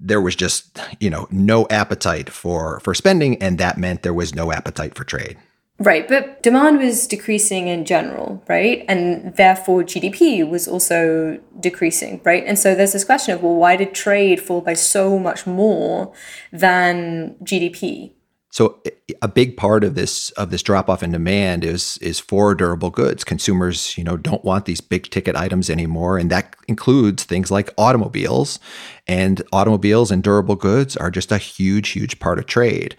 There 0.00 0.20
was 0.20 0.34
just, 0.34 0.80
you 0.98 1.10
know, 1.10 1.28
no 1.30 1.68
appetite 1.70 2.30
for 2.30 2.80
for 2.80 2.94
spending, 2.94 3.40
and 3.40 3.58
that 3.58 3.78
meant 3.78 4.02
there 4.02 4.12
was 4.12 4.34
no 4.34 4.50
appetite 4.50 4.96
for 4.96 5.04
trade. 5.04 5.38
Right, 5.82 6.06
but 6.06 6.42
demand 6.42 6.76
was 6.78 7.06
decreasing 7.06 7.68
in 7.68 7.86
general, 7.86 8.44
right? 8.46 8.84
And 8.86 9.34
therefore 9.36 9.82
GDP 9.82 10.46
was 10.46 10.68
also 10.68 11.40
decreasing, 11.58 12.20
right? 12.22 12.44
And 12.46 12.58
so 12.58 12.74
there's 12.74 12.92
this 12.92 13.02
question 13.02 13.34
of, 13.34 13.42
well, 13.42 13.54
why 13.54 13.76
did 13.76 13.94
trade 13.94 14.40
fall 14.40 14.60
by 14.60 14.74
so 14.74 15.18
much 15.18 15.46
more 15.46 16.12
than 16.52 17.34
GDP? 17.42 18.12
So 18.50 18.82
a 19.22 19.28
big 19.28 19.56
part 19.56 19.82
of 19.84 19.94
this 19.94 20.30
of 20.32 20.50
this 20.50 20.62
drop 20.62 20.90
off 20.90 21.02
in 21.02 21.12
demand 21.12 21.64
is 21.64 21.98
is 21.98 22.18
for 22.18 22.54
durable 22.54 22.90
goods. 22.90 23.22
Consumers, 23.22 23.96
you 23.96 24.02
know, 24.02 24.16
don't 24.16 24.44
want 24.44 24.64
these 24.64 24.80
big 24.80 25.04
ticket 25.04 25.36
items 25.36 25.70
anymore, 25.70 26.18
and 26.18 26.30
that 26.30 26.56
includes 26.66 27.22
things 27.24 27.50
like 27.50 27.72
automobiles. 27.78 28.58
And 29.06 29.42
automobiles 29.52 30.10
and 30.10 30.22
durable 30.22 30.56
goods 30.56 30.96
are 30.96 31.10
just 31.10 31.32
a 31.32 31.38
huge, 31.38 31.90
huge 31.90 32.18
part 32.18 32.38
of 32.38 32.46
trade. 32.46 32.96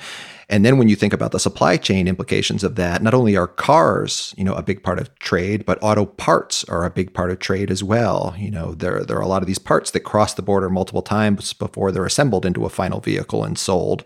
And 0.52 0.66
then 0.66 0.78
when 0.78 0.90
you 0.90 0.98
think 0.98 1.14
about 1.14 1.32
the 1.32 1.40
supply 1.40 1.78
chain 1.78 2.10
implications 2.10 2.64
of 2.66 2.76
that, 2.76 3.02
not 3.02 3.14
only 3.14 3.38
are 3.38 3.48
cars, 3.48 4.36
you 4.38 4.44
know, 4.44 4.54
a 4.54 4.62
big 4.62 4.84
part 4.84 5.00
of 5.00 5.18
trade, 5.18 5.66
but 5.66 5.82
auto 5.82 6.06
parts 6.06 6.66
are 6.66 6.86
a 6.86 6.90
big 6.90 7.14
part 7.14 7.32
of 7.32 7.40
trade 7.40 7.72
as 7.72 7.82
well. 7.82 8.36
You 8.38 8.52
know, 8.52 8.76
there 8.76 9.06
there 9.06 9.18
are 9.18 9.22
a 9.22 9.28
lot 9.28 9.42
of 9.42 9.48
these 9.48 9.60
parts 9.60 9.92
that 9.92 10.02
cross 10.02 10.34
the 10.34 10.42
border 10.42 10.70
multiple 10.70 11.02
times 11.02 11.54
before 11.54 11.92
they're 11.92 12.06
assembled 12.06 12.46
into 12.46 12.66
a 12.66 12.70
final 12.70 13.00
vehicle 13.00 13.46
and 13.46 13.58
sold. 13.58 14.04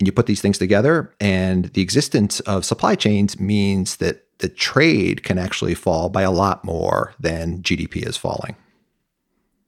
And 0.00 0.08
you 0.08 0.12
put 0.12 0.26
these 0.26 0.40
things 0.40 0.58
together, 0.58 1.14
and 1.20 1.66
the 1.66 1.82
existence 1.82 2.40
of 2.40 2.64
supply 2.64 2.96
chains 2.96 3.38
means 3.38 3.96
that 3.96 4.26
the 4.38 4.48
trade 4.48 5.22
can 5.22 5.38
actually 5.38 5.74
fall 5.74 6.08
by 6.08 6.22
a 6.22 6.32
lot 6.32 6.64
more 6.64 7.14
than 7.20 7.62
GDP 7.62 8.06
is 8.06 8.16
falling. 8.16 8.56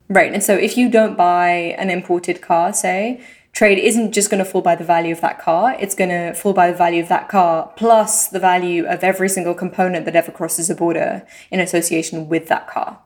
Right. 0.09 0.33
And 0.33 0.43
so 0.43 0.55
if 0.55 0.77
you 0.77 0.89
don't 0.89 1.17
buy 1.17 1.75
an 1.79 1.89
imported 1.91 2.41
car, 2.41 2.73
say, 2.73 3.21
trade 3.57 3.79
isn't 3.79 4.13
just 4.13 4.31
going 4.31 4.39
to 4.39 4.45
fall 4.45 4.61
by 4.61 4.77
the 4.77 4.85
value 4.85 5.13
of 5.13 5.23
that 5.23 5.41
car, 5.41 5.75
it's 5.81 5.95
going 5.95 6.11
to 6.11 6.35
fall 6.35 6.53
by 6.53 6.71
the 6.71 6.77
value 6.77 7.03
of 7.03 7.09
that 7.09 7.27
car 7.27 7.73
plus 7.75 8.29
the 8.29 8.39
value 8.39 8.85
of 8.85 9.03
every 9.03 9.31
single 9.31 9.55
component 9.55 10.05
that 10.05 10.15
ever 10.15 10.31
crosses 10.31 10.69
a 10.69 10.75
border 10.75 11.27
in 11.51 11.59
association 11.59 12.29
with 12.29 12.49
that 12.49 12.69
car. 12.69 13.01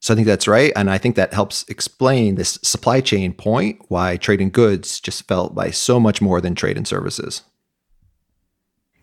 So 0.00 0.14
I 0.14 0.16
think 0.16 0.26
that's 0.26 0.48
right. 0.48 0.72
And 0.74 0.90
I 0.90 0.96
think 0.96 1.16
that 1.16 1.34
helps 1.34 1.68
explain 1.68 2.36
this 2.36 2.58
supply 2.62 3.02
chain 3.02 3.34
point 3.34 3.78
why 3.88 4.16
trade 4.16 4.40
in 4.40 4.48
goods 4.48 5.00
just 5.00 5.28
felt 5.28 5.54
by 5.54 5.70
so 5.70 6.00
much 6.00 6.22
more 6.22 6.40
than 6.40 6.54
trade 6.54 6.78
in 6.78 6.86
services. 6.86 7.42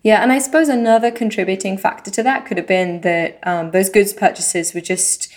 Yeah, 0.02 0.24
and 0.24 0.32
I 0.32 0.40
suppose 0.40 0.68
another 0.68 1.12
contributing 1.12 1.78
factor 1.78 2.10
to 2.10 2.24
that 2.24 2.48
could 2.48 2.58
have 2.58 2.68
been 2.68 3.02
that 3.02 3.40
um, 3.44 3.70
those 3.70 3.90
goods 3.90 4.14
purchases 4.14 4.74
were 4.74 4.82
just 4.82 5.32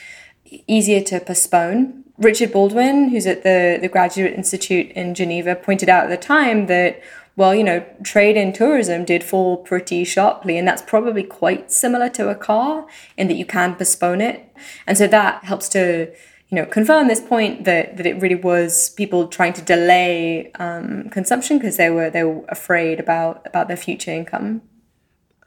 easier 0.66 1.02
to 1.02 1.20
postpone 1.20 2.05
Richard 2.18 2.52
Baldwin, 2.52 3.10
who's 3.10 3.26
at 3.26 3.42
the, 3.42 3.78
the 3.80 3.88
Graduate 3.88 4.32
Institute 4.32 4.90
in 4.92 5.14
Geneva, 5.14 5.54
pointed 5.54 5.88
out 5.88 6.04
at 6.04 6.10
the 6.10 6.16
time 6.16 6.66
that, 6.66 7.02
well, 7.36 7.54
you 7.54 7.62
know, 7.62 7.84
trade 8.02 8.36
and 8.36 8.54
tourism 8.54 9.04
did 9.04 9.22
fall 9.22 9.58
pretty 9.58 10.04
sharply, 10.04 10.56
and 10.56 10.66
that's 10.66 10.82
probably 10.82 11.22
quite 11.22 11.70
similar 11.70 12.08
to 12.10 12.28
a 12.30 12.34
car 12.34 12.86
in 13.16 13.28
that 13.28 13.34
you 13.34 13.44
can 13.44 13.74
postpone 13.74 14.22
it. 14.22 14.50
And 14.86 14.96
so 14.96 15.06
that 15.08 15.44
helps 15.44 15.68
to, 15.70 16.10
you 16.48 16.54
know, 16.54 16.64
confirm 16.64 17.08
this 17.08 17.20
point 17.20 17.64
that, 17.64 17.98
that 17.98 18.06
it 18.06 18.20
really 18.20 18.34
was 18.34 18.90
people 18.90 19.28
trying 19.28 19.52
to 19.52 19.62
delay 19.62 20.50
um, 20.52 21.10
consumption 21.10 21.58
because 21.58 21.76
they 21.76 21.90
were 21.90 22.08
they 22.08 22.24
were 22.24 22.44
afraid 22.48 22.98
about 22.98 23.46
about 23.46 23.68
their 23.68 23.76
future 23.76 24.12
income. 24.12 24.62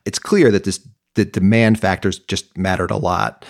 It's 0.05 0.19
clear 0.19 0.51
that 0.51 0.65
this 0.65 0.87
the 1.15 1.25
demand 1.25 1.79
factors 1.79 2.19
just 2.19 2.57
mattered 2.57 2.91
a 2.91 2.97
lot. 2.97 3.45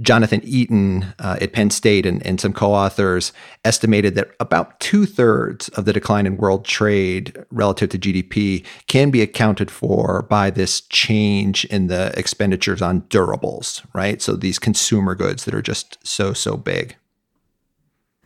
Jonathan 0.00 0.40
Eaton 0.44 1.06
uh, 1.18 1.38
at 1.40 1.52
Penn 1.52 1.70
State 1.70 2.04
and, 2.04 2.24
and 2.26 2.40
some 2.40 2.52
co 2.52 2.72
authors 2.72 3.32
estimated 3.64 4.14
that 4.14 4.30
about 4.38 4.78
two 4.80 5.06
thirds 5.06 5.68
of 5.70 5.84
the 5.84 5.92
decline 5.92 6.26
in 6.26 6.36
world 6.36 6.64
trade 6.64 7.36
relative 7.50 7.90
to 7.90 7.98
GDP 7.98 8.64
can 8.88 9.10
be 9.10 9.22
accounted 9.22 9.70
for 9.70 10.22
by 10.22 10.50
this 10.50 10.82
change 10.82 11.64
in 11.66 11.86
the 11.86 12.12
expenditures 12.18 12.82
on 12.82 13.02
durables, 13.02 13.84
right? 13.94 14.20
So 14.20 14.34
these 14.36 14.58
consumer 14.58 15.14
goods 15.14 15.44
that 15.44 15.54
are 15.54 15.62
just 15.62 15.98
so, 16.06 16.32
so 16.32 16.56
big. 16.56 16.96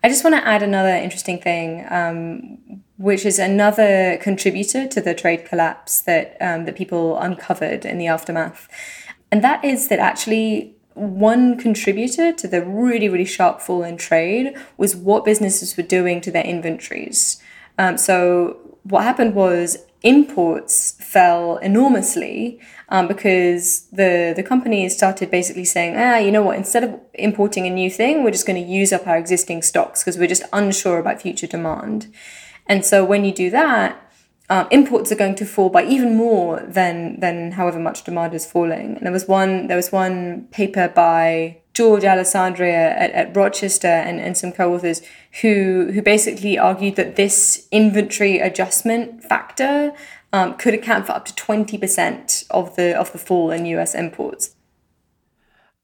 I 0.02 0.08
just 0.08 0.22
want 0.22 0.36
to 0.36 0.46
add 0.46 0.62
another 0.62 0.94
interesting 0.94 1.40
thing, 1.40 1.86
um, 1.88 2.82
which 2.98 3.24
is 3.24 3.38
another 3.38 4.18
contributor 4.20 4.86
to 4.88 5.00
the 5.00 5.14
trade 5.14 5.46
collapse 5.46 6.02
that 6.02 6.36
um, 6.42 6.66
that 6.66 6.76
people 6.76 7.18
uncovered 7.18 7.86
in 7.86 7.96
the 7.96 8.06
aftermath, 8.08 8.68
and 9.32 9.42
that 9.42 9.64
is 9.64 9.88
that 9.88 9.98
actually 9.98 10.73
one 10.94 11.58
contributor 11.58 12.32
to 12.32 12.48
the 12.48 12.64
really, 12.64 13.08
really 13.08 13.24
sharp 13.24 13.60
fall 13.60 13.82
in 13.82 13.96
trade 13.96 14.54
was 14.76 14.94
what 14.94 15.24
businesses 15.24 15.76
were 15.76 15.82
doing 15.82 16.20
to 16.20 16.30
their 16.30 16.44
inventories. 16.44 17.42
Um, 17.78 17.98
so, 17.98 18.58
what 18.84 19.02
happened 19.02 19.34
was 19.34 19.78
imports 20.02 20.92
fell 21.00 21.56
enormously 21.56 22.60
um, 22.90 23.08
because 23.08 23.86
the, 23.90 24.34
the 24.36 24.42
companies 24.42 24.94
started 24.94 25.30
basically 25.30 25.64
saying, 25.64 25.96
ah, 25.96 26.18
you 26.18 26.30
know 26.30 26.42
what, 26.42 26.56
instead 26.56 26.84
of 26.84 27.00
importing 27.14 27.66
a 27.66 27.70
new 27.70 27.90
thing, 27.90 28.22
we're 28.22 28.30
just 28.30 28.46
going 28.46 28.62
to 28.62 28.70
use 28.70 28.92
up 28.92 29.06
our 29.06 29.16
existing 29.16 29.62
stocks 29.62 30.02
because 30.02 30.18
we're 30.18 30.28
just 30.28 30.44
unsure 30.52 30.98
about 30.98 31.22
future 31.22 31.46
demand. 31.46 32.12
And 32.66 32.84
so, 32.84 33.04
when 33.04 33.24
you 33.24 33.32
do 33.32 33.50
that, 33.50 34.00
um, 34.50 34.66
imports 34.70 35.10
are 35.10 35.16
going 35.16 35.34
to 35.36 35.46
fall 35.46 35.70
by 35.70 35.84
even 35.84 36.16
more 36.16 36.60
than 36.60 37.18
than 37.20 37.52
however 37.52 37.78
much 37.78 38.04
demand 38.04 38.34
is 38.34 38.44
falling. 38.44 38.96
And 38.96 39.06
there 39.06 39.12
was 39.12 39.26
one 39.26 39.68
there 39.68 39.76
was 39.76 39.90
one 39.90 40.48
paper 40.50 40.88
by 40.88 41.58
George 41.72 42.02
Alessandria 42.02 42.94
at, 42.96 43.10
at 43.12 43.36
Rochester 43.36 43.88
and, 43.88 44.20
and 44.20 44.36
some 44.36 44.52
co-authors 44.52 45.02
who 45.40 45.90
who 45.94 46.02
basically 46.02 46.58
argued 46.58 46.96
that 46.96 47.16
this 47.16 47.66
inventory 47.72 48.38
adjustment 48.38 49.24
factor 49.24 49.92
um, 50.32 50.54
could 50.54 50.74
account 50.74 51.06
for 51.06 51.12
up 51.12 51.24
to 51.24 51.34
twenty 51.34 51.78
percent 51.78 52.44
of 52.50 52.76
the 52.76 52.98
of 52.98 53.12
the 53.12 53.18
fall 53.18 53.50
in 53.50 53.64
U.S. 53.66 53.94
imports. 53.94 54.54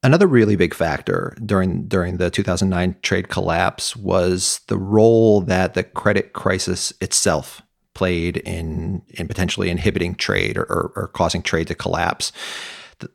Another 0.02 0.26
really 0.26 0.56
big 0.56 0.74
factor 0.74 1.34
during 1.44 1.86
during 1.86 2.18
the 2.18 2.30
2009 2.30 2.96
trade 3.02 3.28
collapse 3.28 3.94
was 3.96 4.60
the 4.66 4.78
role 4.78 5.42
that 5.42 5.74
the 5.74 5.82
credit 5.82 6.32
crisis 6.32 6.92
itself 7.02 7.62
played 7.94 8.38
in 8.38 9.02
in 9.08 9.28
potentially 9.28 9.70
inhibiting 9.70 10.14
trade 10.14 10.56
or, 10.56 10.64
or, 10.64 10.92
or 10.96 11.08
causing 11.08 11.42
trade 11.42 11.68
to 11.68 11.74
collapse. 11.74 12.32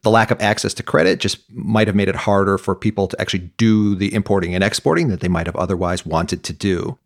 The, 0.02 0.10
lack 0.10 0.32
of 0.32 0.42
access 0.42 0.74
to 0.76 0.84
credit 0.84 1.20
just 1.20 1.38
might 1.52 1.86
have 1.86 1.96
made 1.96 2.08
it 2.08 2.16
harder 2.16 2.58
for 2.58 2.74
people 2.74 3.08
to 3.08 3.22
actually 3.22 3.52
do 3.58 3.94
the 3.94 4.12
importing 4.16 4.56
and 4.56 4.64
exporting 4.64 5.10
that 5.10 5.20
they 5.20 5.28
might 5.28 5.46
have 5.46 5.56
otherwise 5.56 6.04
wanted 6.04 6.44
to 6.46 6.54
do. 6.54 6.98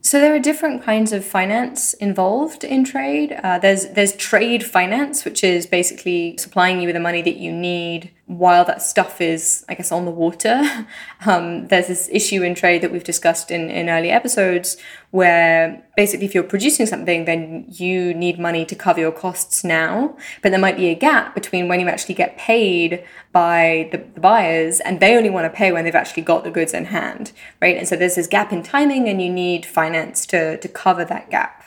So 0.00 0.20
there 0.20 0.34
are 0.34 0.40
different 0.40 0.82
kinds 0.82 1.12
of 1.12 1.24
finance 1.24 1.94
involved 1.94 2.64
in 2.64 2.84
trade. 2.84 3.32
Uh, 3.44 3.60
there's 3.60 3.88
there's 3.90 4.16
trade 4.16 4.64
finance, 4.64 5.24
which 5.24 5.44
is 5.44 5.66
basically 5.66 6.36
supplying 6.36 6.80
you 6.80 6.88
with 6.88 6.94
the 6.94 7.00
money 7.00 7.22
that 7.22 7.36
you 7.36 7.52
need 7.52 8.10
while 8.26 8.64
that 8.64 8.82
stuff 8.82 9.20
is, 9.20 9.64
I 9.68 9.74
guess, 9.74 9.92
on 9.92 10.04
the 10.04 10.10
water. 10.10 10.62
Um, 11.24 11.66
there's 11.68 11.88
this 11.88 12.10
issue 12.12 12.42
in 12.42 12.54
trade 12.54 12.82
that 12.82 12.92
we've 12.92 13.02
discussed 13.02 13.50
in, 13.50 13.70
in 13.70 13.88
early 13.88 14.10
episodes 14.10 14.76
where 15.12 15.82
basically 15.96 16.26
if 16.26 16.34
you're 16.34 16.44
producing 16.44 16.84
something, 16.84 17.24
then 17.24 17.64
you 17.68 18.12
need 18.12 18.38
money 18.38 18.66
to 18.66 18.74
cover 18.74 19.00
your 19.00 19.10
costs 19.10 19.64
now. 19.64 20.14
But 20.42 20.50
there 20.50 20.60
might 20.60 20.76
be 20.76 20.88
a 20.88 20.94
gap 20.94 21.34
between 21.34 21.68
when 21.68 21.80
you 21.80 21.88
actually 21.88 22.16
get 22.16 22.36
paid 22.36 23.02
by 23.32 23.88
the, 23.92 23.98
the 24.14 24.20
buyers 24.20 24.78
and 24.80 25.00
they 25.00 25.16
only 25.16 25.30
want 25.30 25.50
to 25.50 25.56
pay 25.56 25.72
when 25.72 25.84
they've 25.84 25.94
actually 25.94 26.22
got 26.22 26.44
the 26.44 26.50
goods 26.50 26.74
in 26.74 26.84
hand, 26.86 27.32
right? 27.62 27.78
And 27.78 27.88
so 27.88 27.96
there's 27.96 28.16
this 28.16 28.26
gap 28.26 28.52
in 28.52 28.62
timing 28.62 29.08
and 29.08 29.20
you 29.22 29.32
need 29.32 29.64
finance 29.64 30.26
to, 30.26 30.58
to 30.58 30.68
cover 30.68 31.04
that 31.06 31.30
gap. 31.30 31.64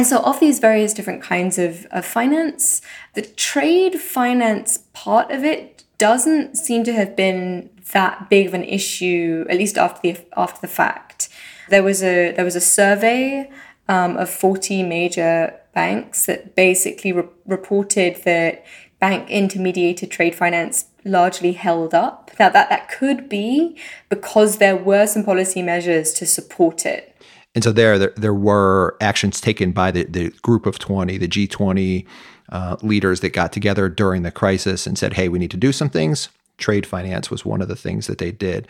And 0.00 0.06
so, 0.06 0.20
of 0.20 0.40
these 0.40 0.60
various 0.60 0.94
different 0.94 1.20
kinds 1.20 1.58
of, 1.58 1.84
of 1.90 2.06
finance, 2.06 2.80
the 3.12 3.20
trade 3.20 4.00
finance 4.00 4.78
part 4.94 5.30
of 5.30 5.44
it 5.44 5.84
doesn't 5.98 6.56
seem 6.56 6.84
to 6.84 6.94
have 6.94 7.14
been 7.14 7.68
that 7.92 8.30
big 8.30 8.46
of 8.46 8.54
an 8.54 8.64
issue, 8.64 9.44
at 9.50 9.58
least 9.58 9.76
after 9.76 10.00
the 10.00 10.16
after 10.38 10.58
the 10.62 10.72
fact. 10.72 11.28
There 11.68 11.82
was 11.82 12.02
a 12.02 12.32
there 12.32 12.46
was 12.46 12.56
a 12.56 12.62
survey 12.62 13.50
um, 13.90 14.16
of 14.16 14.30
forty 14.30 14.82
major 14.82 15.60
banks 15.74 16.24
that 16.24 16.56
basically 16.56 17.12
re- 17.12 17.28
reported 17.44 18.22
that 18.24 18.64
bank 19.00 19.28
intermediated 19.28 20.10
trade 20.10 20.34
finance 20.34 20.86
largely 21.04 21.52
held 21.52 21.92
up. 21.92 22.30
Now 22.40 22.48
that 22.48 22.70
that 22.70 22.88
could 22.88 23.28
be 23.28 23.76
because 24.08 24.56
there 24.56 24.76
were 24.76 25.06
some 25.06 25.24
policy 25.24 25.60
measures 25.60 26.14
to 26.14 26.24
support 26.24 26.86
it. 26.86 27.09
And 27.54 27.64
so 27.64 27.72
there, 27.72 27.98
there, 27.98 28.12
there 28.16 28.34
were 28.34 28.96
actions 29.00 29.40
taken 29.40 29.72
by 29.72 29.90
the, 29.90 30.04
the 30.04 30.30
group 30.42 30.66
of 30.66 30.78
20, 30.78 31.18
the 31.18 31.28
G20 31.28 32.06
uh, 32.50 32.76
leaders 32.82 33.20
that 33.20 33.32
got 33.32 33.52
together 33.52 33.88
during 33.88 34.22
the 34.22 34.30
crisis 34.30 34.86
and 34.86 34.96
said, 34.96 35.14
hey, 35.14 35.28
we 35.28 35.38
need 35.38 35.50
to 35.50 35.56
do 35.56 35.72
some 35.72 35.90
things. 35.90 36.28
Trade 36.58 36.86
finance 36.86 37.30
was 37.30 37.44
one 37.44 37.60
of 37.60 37.68
the 37.68 37.76
things 37.76 38.06
that 38.06 38.18
they 38.18 38.30
did. 38.30 38.68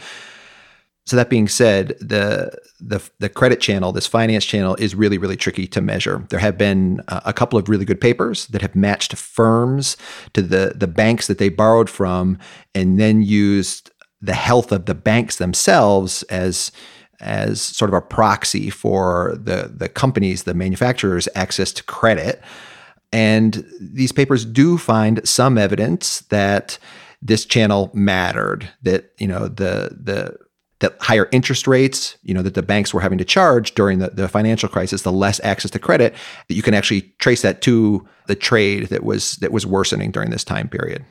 So 1.07 1.17
that 1.17 1.31
being 1.31 1.49
said, 1.49 1.97
the 1.99 2.57
the 2.79 3.01
the 3.19 3.29
credit 3.29 3.61
channel, 3.61 3.91
this 3.91 4.07
finance 4.07 4.45
channel, 4.45 4.77
is 4.77 4.95
really 4.95 5.19
really 5.19 5.37
tricky 5.37 5.67
to 5.67 5.81
measure. 5.81 6.25
There 6.29 6.39
have 6.39 6.57
been 6.57 7.01
a 7.09 7.33
couple 7.33 7.59
of 7.59 7.69
really 7.69 7.85
good 7.85 8.01
papers 8.01 8.47
that 8.49 8.63
have 8.63 8.77
matched 8.77 9.17
firms 9.17 9.97
to 10.35 10.43
the 10.43 10.75
the 10.77 10.87
banks 10.87 11.27
that 11.27 11.39
they 11.39 11.49
borrowed 11.49 11.91
from, 11.91 12.39
and 12.75 13.01
then 13.01 13.23
used 13.23 13.91
the 14.21 14.35
health 14.35 14.71
of 14.71 14.85
the 14.87 14.95
banks 14.95 15.37
themselves 15.37 16.23
as 16.25 16.71
as 17.21 17.61
sort 17.61 17.91
of 17.91 17.95
a 17.95 18.01
proxy 18.01 18.71
for 18.71 19.37
the 19.39 19.73
the 19.75 19.89
companies, 19.89 20.45
the 20.45 20.55
manufacturers' 20.55 21.29
access 21.35 21.73
to 21.73 21.85
credit. 21.85 22.43
And 23.13 23.67
these 23.81 24.13
papers 24.13 24.45
do 24.45 24.79
find 24.79 25.27
some 25.29 25.59
evidence 25.59 26.21
that 26.29 26.79
this 27.21 27.45
channel 27.45 27.91
mattered. 27.93 28.71
That 28.83 29.13
you 29.19 29.27
know 29.27 29.49
the 29.49 29.97
the 30.01 30.37
that 30.81 30.97
higher 31.01 31.29
interest 31.31 31.67
rates, 31.67 32.17
you 32.23 32.35
know, 32.35 32.43
that 32.43 32.55
the 32.55 32.63
banks 32.63 32.93
were 32.93 33.01
having 33.01 33.19
to 33.19 33.25
charge 33.25 33.75
during 33.75 33.99
the, 33.99 34.09
the 34.09 34.29
financial 34.29 34.69
crisis, 34.69 35.03
the 35.03 35.13
less 35.13 35.39
access 35.45 35.71
to 35.71 35.79
credit, 35.79 36.15
that 36.49 36.55
you 36.55 36.63
can 36.63 36.75
actually 36.75 37.03
trace 37.19 37.43
that 37.43 37.61
to 37.63 38.07
the 38.27 38.35
trade 38.35 38.89
that 38.89 39.05
was 39.05 39.37
that 39.37 39.53
was 39.53 39.67
worsening 39.67 40.11
during 40.11 40.31
this 40.31 40.45
time 40.45 40.69
period. 40.69 41.05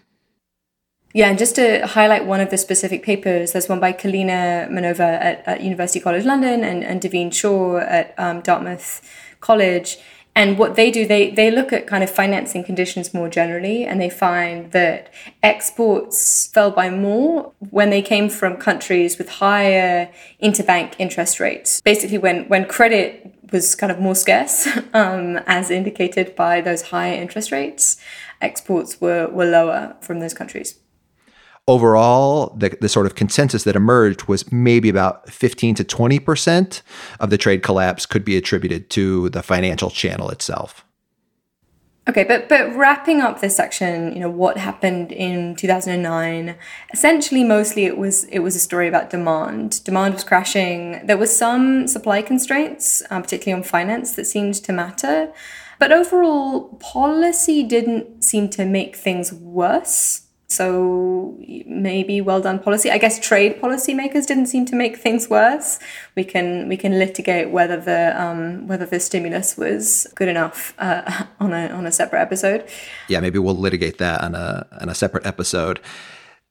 Yeah, 1.11 1.29
and 1.29 1.39
just 1.39 1.55
to 1.55 1.87
highlight 1.87 2.25
one 2.27 2.39
of 2.39 2.51
the 2.51 2.57
specific 2.57 3.01
papers, 3.01 3.53
there's 3.53 3.67
one 3.67 3.79
by 3.79 3.93
Kalina 3.93 4.69
Manova 4.69 4.99
at, 4.99 5.43
at 5.47 5.61
University 5.61 5.99
College 5.99 6.23
London 6.23 6.63
and, 6.63 6.83
and 6.83 7.01
Davin 7.01 7.31
Chor 7.31 7.81
at 7.81 8.13
um, 8.19 8.41
Dartmouth 8.41 9.01
College. 9.39 9.97
And 10.35 10.59
what 10.59 10.75
they 10.75 10.91
do, 10.91 11.07
they, 11.07 11.31
they 11.31 11.49
look 11.49 11.73
at 11.73 11.87
kind 11.87 12.03
of 12.03 12.11
financing 12.11 12.63
conditions 12.63 13.11
more 13.11 13.27
generally, 13.27 13.85
and 13.85 13.99
they 13.99 14.09
find 14.09 14.71
that 14.71 15.11
exports 15.41 16.45
fell 16.45 16.69
by 16.69 16.91
more 16.91 17.53
when 17.71 17.89
they 17.89 18.03
came 18.03 18.29
from 18.29 18.55
countries 18.57 19.17
with 19.17 19.29
higher 19.29 20.11
interbank 20.41 20.93
interest 20.99 21.39
rates. 21.39 21.81
Basically, 21.81 22.19
when, 22.19 22.47
when 22.47 22.65
credit 22.65 23.33
was 23.51 23.73
kind 23.73 23.91
of 23.91 23.99
more 23.99 24.15
scarce, 24.15 24.67
um, 24.93 25.37
as 25.47 25.71
indicated 25.71 26.35
by 26.35 26.61
those 26.61 26.83
higher 26.83 27.19
interest 27.19 27.51
rates, 27.51 27.97
exports 28.39 29.01
were, 29.01 29.27
were 29.27 29.45
lower 29.45 29.95
from 30.01 30.19
those 30.19 30.35
countries 30.35 30.75
overall, 31.69 32.55
the, 32.57 32.75
the 32.81 32.89
sort 32.89 33.05
of 33.05 33.13
consensus 33.13 33.63
that 33.63 33.75
emerged 33.75 34.23
was 34.23 34.51
maybe 34.51 34.89
about 34.89 35.29
15 35.29 35.75
to 35.75 35.83
20% 35.83 36.81
of 37.19 37.29
the 37.29 37.37
trade 37.37 37.61
collapse 37.61 38.07
could 38.07 38.25
be 38.25 38.35
attributed 38.35 38.89
to 38.89 39.29
the 39.29 39.43
financial 39.43 39.91
channel 39.91 40.31
itself. 40.31 40.83
Okay, 42.07 42.23
but 42.23 42.49
but 42.49 42.75
wrapping 42.75 43.21
up 43.21 43.39
this 43.39 43.55
section, 43.55 44.13
you 44.13 44.19
know, 44.19 44.31
what 44.31 44.57
happened 44.57 45.11
in 45.11 45.55
2009, 45.55 46.55
essentially 46.91 47.43
mostly 47.43 47.85
it 47.85 47.99
was 47.99 48.23
it 48.25 48.39
was 48.39 48.55
a 48.55 48.59
story 48.59 48.87
about 48.87 49.11
demand. 49.11 49.83
Demand 49.83 50.15
was 50.15 50.23
crashing. 50.23 51.05
There 51.05 51.19
was 51.19 51.35
some 51.35 51.87
supply 51.87 52.23
constraints, 52.23 53.03
um, 53.11 53.21
particularly 53.21 53.61
on 53.61 53.63
finance 53.63 54.15
that 54.15 54.25
seemed 54.25 54.55
to 54.55 54.73
matter. 54.73 55.31
But 55.77 55.91
overall, 55.91 56.75
policy 56.79 57.61
didn't 57.61 58.23
seem 58.23 58.49
to 58.49 58.65
make 58.65 58.95
things 58.95 59.31
worse. 59.31 60.28
So 60.51 61.37
maybe 61.67 62.21
well 62.21 62.41
done 62.41 62.57
policy. 62.57 62.89
I 62.89 62.97
guess 62.97 63.19
trade 63.19 63.61
policymakers 63.61 64.25
didn't 64.25 64.47
seem 64.47 64.65
to 64.65 64.75
make 64.75 64.97
things 64.97 65.29
worse. 65.29 65.77
We 66.15 66.23
can 66.23 66.67
we 66.67 66.75
can 66.75 66.97
litigate 66.97 67.51
whether 67.51 67.77
the 67.77 68.19
um, 68.19 68.67
whether 68.67 68.87
the 68.87 68.99
stimulus 68.99 69.57
was 69.57 70.07
good 70.15 70.27
enough 70.27 70.73
uh, 70.79 71.25
on 71.39 71.53
a 71.53 71.67
on 71.67 71.85
a 71.85 71.91
separate 71.91 72.21
episode. 72.21 72.67
Yeah, 73.07 73.19
maybe 73.19 73.37
we'll 73.37 73.55
litigate 73.55 73.99
that 73.99 74.21
on 74.21 74.33
a 74.33 74.65
on 74.81 74.89
a 74.89 74.95
separate 74.95 75.27
episode. 75.27 75.79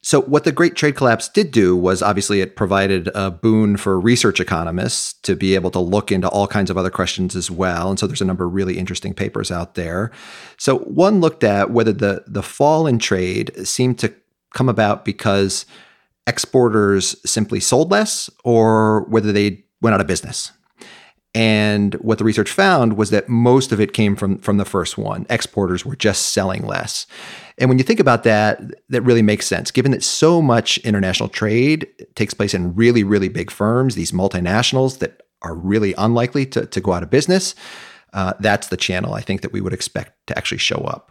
So, 0.00 0.23
what 0.23 0.45
the 0.45 0.52
Great 0.52 0.76
Trade 0.76 0.95
Collapse 0.95 1.28
did 1.28 1.50
do 1.50 1.76
was 1.76 2.02
obviously 2.02 2.40
it 2.40 2.55
provided 2.55 3.09
a 3.14 3.33
boon 3.33 3.77
for 3.77 3.99
research 3.99 4.38
economists 4.38 5.14
to 5.23 5.35
be 5.35 5.57
able 5.57 5.73
to 5.73 5.81
look 5.81 6.12
into 6.12 6.29
all 6.29 6.46
kinds 6.46 6.70
of 6.70 6.79
other 6.79 6.90
questions 6.90 7.35
as 7.35 7.51
well. 7.51 7.90
And 7.90 7.99
so, 7.99 8.07
there's 8.07 8.20
a 8.20 8.25
number 8.25 8.46
of 8.46 8.55
really 8.55 8.79
interesting 8.79 9.12
papers 9.12 9.51
out 9.51 9.75
there. 9.75 10.12
So, 10.57 10.79
one 10.79 11.20
looked 11.20 11.42
at 11.42 11.73
whether 11.73 11.92
the, 11.92 12.23
the 12.29 12.44
fall 12.44 12.87
in 12.87 13.01
trade 13.01 13.66
seemed 13.66 13.99
to 13.99 14.14
come 14.55 14.68
about 14.68 15.05
because 15.05 15.66
exporters 16.29 17.16
simply 17.29 17.59
sold 17.59 17.90
less 17.90 18.31
or 18.44 19.03
whether 19.09 19.33
they 19.33 19.64
went 19.81 19.94
out 19.94 20.01
of 20.01 20.07
business. 20.07 20.53
And 21.35 21.94
what 21.94 22.18
the 22.18 22.25
research 22.25 22.51
found 22.51 22.96
was 22.96 23.11
that 23.11 23.29
most 23.29 23.73
of 23.73 23.81
it 23.81 23.92
came 23.92 24.16
from, 24.16 24.38
from 24.38 24.57
the 24.57 24.64
first 24.64 24.96
one. 24.96 25.27
Exporters 25.29 25.85
were 25.85 25.96
just 25.96 26.29
selling 26.29 26.64
less. 26.64 27.07
And 27.59 27.68
when 27.68 27.79
you 27.79 27.85
think 27.85 28.01
about 28.01 28.23
that, 28.23 28.61
that 28.88 29.03
really 29.03 29.23
makes 29.23 29.47
sense, 29.47 29.71
given 29.71 29.90
that 29.92 30.05
so 30.05 30.40
much 30.40 30.79
international 30.79 31.29
trade 31.29 31.88
takes 32.14 32.33
place 32.33 32.55
in 32.55 32.75
really, 32.75 33.03
really 33.03 33.29
big 33.29 33.51
firms, 33.51 33.94
these 33.94 34.12
multinationals 34.12 34.99
that 34.99 35.23
are 35.42 35.55
really 35.55 35.94
unlikely 35.99 36.47
to, 36.47 36.66
to 36.66 36.81
go 36.81 36.92
out 36.92 37.03
of 37.03 37.11
business. 37.11 37.55
Uh, 38.12 38.33
that's 38.40 38.68
the 38.68 38.77
channel 38.77 39.14
I 39.14 39.21
think 39.21 39.42
that 39.42 39.53
we 39.53 39.61
would 39.61 39.73
expect 39.73 40.27
to 40.29 40.38
actually 40.38 40.59
show 40.59 40.79
up. 40.79 41.11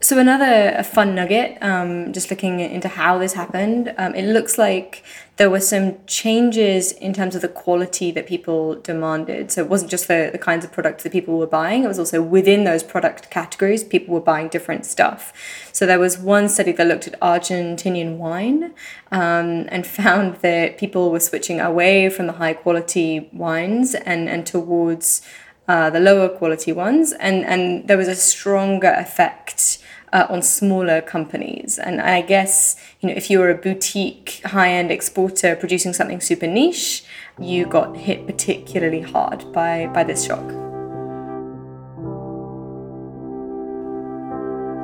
So 0.00 0.16
another 0.16 0.84
fun 0.84 1.16
nugget, 1.16 1.58
um, 1.60 2.12
just 2.12 2.30
looking 2.30 2.60
into 2.60 2.86
how 2.86 3.18
this 3.18 3.32
happened, 3.32 3.92
um, 3.98 4.14
it 4.14 4.32
looks 4.32 4.56
like 4.56 5.02
there 5.38 5.50
were 5.50 5.58
some 5.58 5.96
changes 6.06 6.92
in 6.92 7.12
terms 7.12 7.34
of 7.34 7.42
the 7.42 7.48
quality 7.48 8.12
that 8.12 8.28
people 8.28 8.76
demanded. 8.76 9.50
So 9.50 9.62
it 9.62 9.68
wasn't 9.68 9.90
just 9.90 10.06
the, 10.06 10.28
the 10.30 10.38
kinds 10.38 10.64
of 10.64 10.70
products 10.70 11.02
that 11.02 11.10
people 11.10 11.36
were 11.36 11.48
buying, 11.48 11.82
it 11.82 11.88
was 11.88 11.98
also 11.98 12.22
within 12.22 12.62
those 12.62 12.84
product 12.84 13.28
categories, 13.32 13.82
people 13.82 14.14
were 14.14 14.20
buying 14.20 14.46
different 14.46 14.86
stuff. 14.86 15.32
So 15.72 15.84
there 15.84 15.98
was 15.98 16.16
one 16.16 16.48
study 16.48 16.70
that 16.70 16.86
looked 16.86 17.08
at 17.08 17.18
Argentinian 17.18 18.18
wine 18.18 18.74
um, 19.10 19.66
and 19.68 19.84
found 19.84 20.36
that 20.42 20.78
people 20.78 21.10
were 21.10 21.18
switching 21.18 21.58
away 21.58 22.08
from 22.08 22.28
the 22.28 22.34
high 22.34 22.54
quality 22.54 23.28
wines 23.32 23.96
and, 23.96 24.28
and 24.28 24.46
towards 24.46 25.22
uh, 25.66 25.90
the 25.90 26.00
lower 26.00 26.28
quality 26.28 26.70
ones. 26.70 27.12
And, 27.12 27.44
and 27.44 27.88
there 27.88 27.98
was 27.98 28.06
a 28.08 28.14
stronger 28.14 28.94
effect 28.96 29.78
uh, 30.12 30.26
on 30.28 30.42
smaller 30.42 31.00
companies. 31.00 31.78
And 31.78 32.00
I 32.00 32.22
guess 32.22 32.76
you 33.00 33.08
know 33.08 33.14
if 33.14 33.30
you 33.30 33.38
were 33.38 33.50
a 33.50 33.54
boutique 33.54 34.40
high-end 34.44 34.90
exporter 34.90 35.56
producing 35.56 35.92
something 35.92 36.20
super 36.20 36.46
niche, 36.46 37.04
you 37.38 37.66
got 37.66 37.96
hit 37.96 38.26
particularly 38.26 39.00
hard 39.00 39.52
by 39.52 39.86
by 39.88 40.04
this 40.04 40.24
shock. 40.24 40.44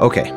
Okay. 0.01 0.33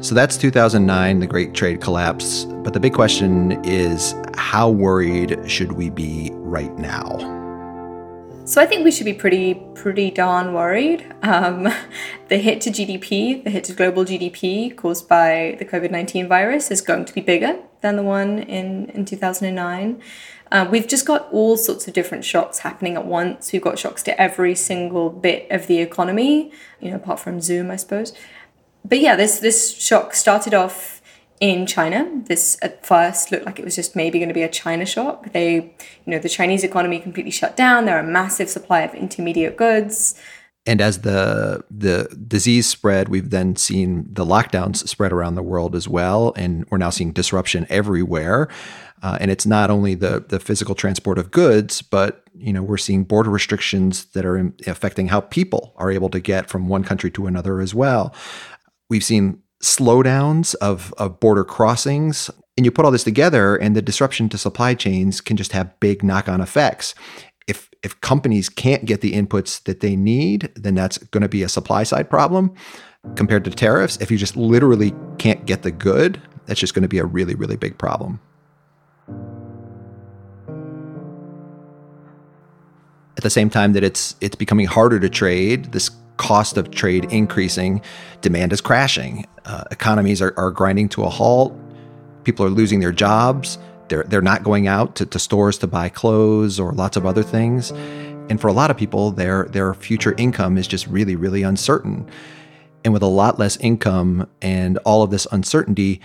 So 0.00 0.14
that's 0.14 0.36
2009, 0.36 1.18
the 1.18 1.26
Great 1.26 1.54
Trade 1.54 1.80
Collapse. 1.80 2.44
But 2.44 2.72
the 2.72 2.80
big 2.80 2.94
question 2.94 3.52
is 3.64 4.14
how 4.36 4.70
worried 4.70 5.38
should 5.50 5.72
we 5.72 5.90
be 5.90 6.30
right 6.34 6.76
now? 6.78 7.37
So 8.48 8.62
I 8.62 8.64
think 8.64 8.82
we 8.82 8.90
should 8.90 9.04
be 9.04 9.12
pretty 9.12 9.60
pretty 9.74 10.10
darn 10.10 10.54
worried. 10.54 11.04
Um, 11.20 11.68
the 12.28 12.38
hit 12.38 12.62
to 12.62 12.70
GDP, 12.70 13.44
the 13.44 13.50
hit 13.50 13.64
to 13.64 13.74
global 13.74 14.06
GDP 14.06 14.74
caused 14.74 15.06
by 15.06 15.56
the 15.58 15.66
COVID 15.66 15.90
nineteen 15.90 16.28
virus 16.28 16.70
is 16.70 16.80
going 16.80 17.04
to 17.04 17.12
be 17.12 17.20
bigger 17.20 17.58
than 17.82 17.96
the 17.96 18.02
one 18.02 18.38
in 18.38 18.86
in 18.86 19.04
two 19.04 19.18
thousand 19.18 19.48
and 19.48 19.56
nine. 19.56 20.00
Uh, 20.50 20.66
we've 20.70 20.88
just 20.88 21.04
got 21.04 21.30
all 21.30 21.58
sorts 21.58 21.86
of 21.88 21.92
different 21.92 22.24
shocks 22.24 22.60
happening 22.60 22.96
at 22.96 23.04
once. 23.04 23.52
We've 23.52 23.60
got 23.60 23.78
shocks 23.78 24.02
to 24.04 24.18
every 24.18 24.54
single 24.54 25.10
bit 25.10 25.46
of 25.50 25.66
the 25.66 25.80
economy, 25.80 26.50
you 26.80 26.88
know, 26.88 26.96
apart 26.96 27.20
from 27.20 27.42
Zoom, 27.42 27.70
I 27.70 27.76
suppose. 27.76 28.14
But 28.82 29.00
yeah, 29.00 29.14
this 29.14 29.40
this 29.40 29.76
shock 29.76 30.14
started 30.14 30.54
off 30.54 30.97
in 31.40 31.66
China. 31.66 32.08
This 32.26 32.58
at 32.62 32.84
first 32.84 33.30
looked 33.30 33.46
like 33.46 33.58
it 33.58 33.64
was 33.64 33.76
just 33.76 33.96
maybe 33.96 34.18
going 34.18 34.28
to 34.28 34.34
be 34.34 34.42
a 34.42 34.48
China 34.48 34.84
shock. 34.84 35.32
They, 35.32 35.54
you 35.54 35.72
know, 36.06 36.18
the 36.18 36.28
Chinese 36.28 36.64
economy 36.64 36.98
completely 37.00 37.30
shut 37.30 37.56
down. 37.56 37.84
There 37.84 37.96
are 37.96 38.04
a 38.04 38.06
massive 38.06 38.48
supply 38.48 38.80
of 38.80 38.94
intermediate 38.94 39.56
goods. 39.56 40.20
And 40.66 40.82
as 40.82 40.98
the 40.98 41.64
the 41.70 42.14
disease 42.28 42.66
spread, 42.66 43.08
we've 43.08 43.30
then 43.30 43.56
seen 43.56 44.06
the 44.12 44.24
lockdowns 44.24 44.86
spread 44.86 45.12
around 45.12 45.34
the 45.34 45.42
world 45.42 45.74
as 45.74 45.88
well, 45.88 46.34
and 46.36 46.66
we're 46.68 46.76
now 46.76 46.90
seeing 46.90 47.12
disruption 47.12 47.66
everywhere. 47.70 48.48
Uh, 49.02 49.16
and 49.20 49.30
it's 49.30 49.46
not 49.46 49.70
only 49.70 49.94
the 49.94 50.24
the 50.28 50.38
physical 50.38 50.74
transport 50.74 51.18
of 51.18 51.30
goods, 51.30 51.80
but 51.80 52.22
you 52.34 52.52
know 52.52 52.62
we're 52.62 52.76
seeing 52.76 53.04
border 53.04 53.30
restrictions 53.30 54.04
that 54.06 54.26
are 54.26 54.52
affecting 54.66 55.08
how 55.08 55.20
people 55.20 55.72
are 55.76 55.90
able 55.90 56.10
to 56.10 56.20
get 56.20 56.50
from 56.50 56.68
one 56.68 56.84
country 56.84 57.10
to 57.12 57.26
another 57.26 57.60
as 57.62 57.74
well. 57.74 58.14
We've 58.90 59.04
seen 59.04 59.42
slowdowns 59.62 60.54
of, 60.56 60.94
of 60.98 61.20
border 61.20 61.44
crossings. 61.44 62.30
And 62.56 62.64
you 62.64 62.70
put 62.70 62.84
all 62.84 62.90
this 62.90 63.04
together, 63.04 63.56
and 63.56 63.76
the 63.76 63.82
disruption 63.82 64.28
to 64.30 64.38
supply 64.38 64.74
chains 64.74 65.20
can 65.20 65.36
just 65.36 65.52
have 65.52 65.78
big 65.80 66.02
knock 66.02 66.28
on 66.28 66.40
effects. 66.40 66.94
If, 67.46 67.70
if 67.82 68.00
companies 68.00 68.48
can't 68.48 68.84
get 68.84 69.00
the 69.00 69.12
inputs 69.12 69.62
that 69.64 69.80
they 69.80 69.96
need, 69.96 70.50
then 70.56 70.74
that's 70.74 70.98
going 70.98 71.22
to 71.22 71.28
be 71.28 71.42
a 71.42 71.48
supply 71.48 71.84
side 71.84 72.10
problem. 72.10 72.54
compared 73.14 73.44
to 73.44 73.50
tariffs. 73.50 73.96
If 74.00 74.10
you 74.10 74.18
just 74.18 74.36
literally 74.36 74.94
can't 75.18 75.44
get 75.46 75.62
the 75.62 75.70
good, 75.70 76.20
that's 76.46 76.60
just 76.60 76.74
going 76.74 76.82
to 76.82 76.88
be 76.88 76.98
a 76.98 77.04
really, 77.04 77.34
really 77.34 77.56
big 77.56 77.78
problem. 77.78 78.20
At 83.16 83.24
the 83.24 83.30
same 83.30 83.50
time 83.50 83.72
that 83.72 83.82
it's 83.82 84.14
it's 84.20 84.36
becoming 84.36 84.66
harder 84.66 85.00
to 85.00 85.08
trade, 85.08 85.72
this 85.72 85.90
cost 86.18 86.56
of 86.58 86.70
trade 86.70 87.10
increasing, 87.10 87.80
demand 88.20 88.52
is 88.52 88.60
crashing. 88.60 89.26
Uh, 89.46 89.64
economies 89.70 90.20
are, 90.20 90.34
are 90.36 90.50
grinding 90.50 90.88
to 90.90 91.04
a 91.04 91.08
halt. 91.08 91.56
People 92.24 92.44
are 92.44 92.50
losing 92.50 92.80
their 92.80 92.92
jobs. 92.92 93.58
They're, 93.88 94.04
they're 94.04 94.20
not 94.20 94.42
going 94.42 94.66
out 94.66 94.96
to, 94.96 95.06
to 95.06 95.18
stores 95.18 95.56
to 95.58 95.66
buy 95.66 95.88
clothes 95.88 96.60
or 96.60 96.72
lots 96.72 96.96
of 96.96 97.06
other 97.06 97.22
things. 97.22 97.70
And 98.28 98.38
for 98.38 98.48
a 98.48 98.52
lot 98.52 98.70
of 98.70 98.76
people, 98.76 99.10
their, 99.10 99.46
their 99.46 99.72
future 99.72 100.14
income 100.18 100.58
is 100.58 100.68
just 100.68 100.86
really, 100.86 101.16
really 101.16 101.42
uncertain. 101.42 102.06
And 102.84 102.92
with 102.92 103.02
a 103.02 103.06
lot 103.06 103.38
less 103.38 103.56
income 103.56 104.28
and 104.42 104.76
all 104.78 105.02
of 105.02 105.10
this 105.10 105.26
uncertainty, 105.32 106.02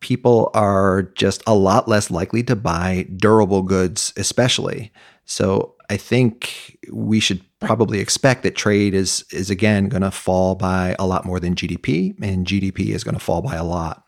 people 0.00 0.50
are 0.52 1.02
just 1.14 1.42
a 1.46 1.54
lot 1.54 1.86
less 1.86 2.10
likely 2.10 2.42
to 2.42 2.56
buy 2.56 3.06
durable 3.16 3.62
goods, 3.62 4.12
especially. 4.16 4.92
So 5.24 5.76
I 5.88 5.96
think 5.96 6.78
we 6.90 7.20
should 7.20 7.42
probably 7.62 8.00
expect 8.00 8.42
that 8.42 8.54
trade 8.54 8.94
is 8.94 9.24
is 9.30 9.50
again 9.50 9.88
going 9.88 10.02
to 10.02 10.10
fall 10.10 10.54
by 10.54 10.96
a 10.98 11.06
lot 11.06 11.24
more 11.24 11.40
than 11.40 11.54
GDP, 11.54 12.14
and 12.22 12.46
GDP 12.46 12.88
is 12.88 13.04
going 13.04 13.14
to 13.14 13.20
fall 13.20 13.42
by 13.42 13.56
a 13.56 13.64
lot. 13.64 14.04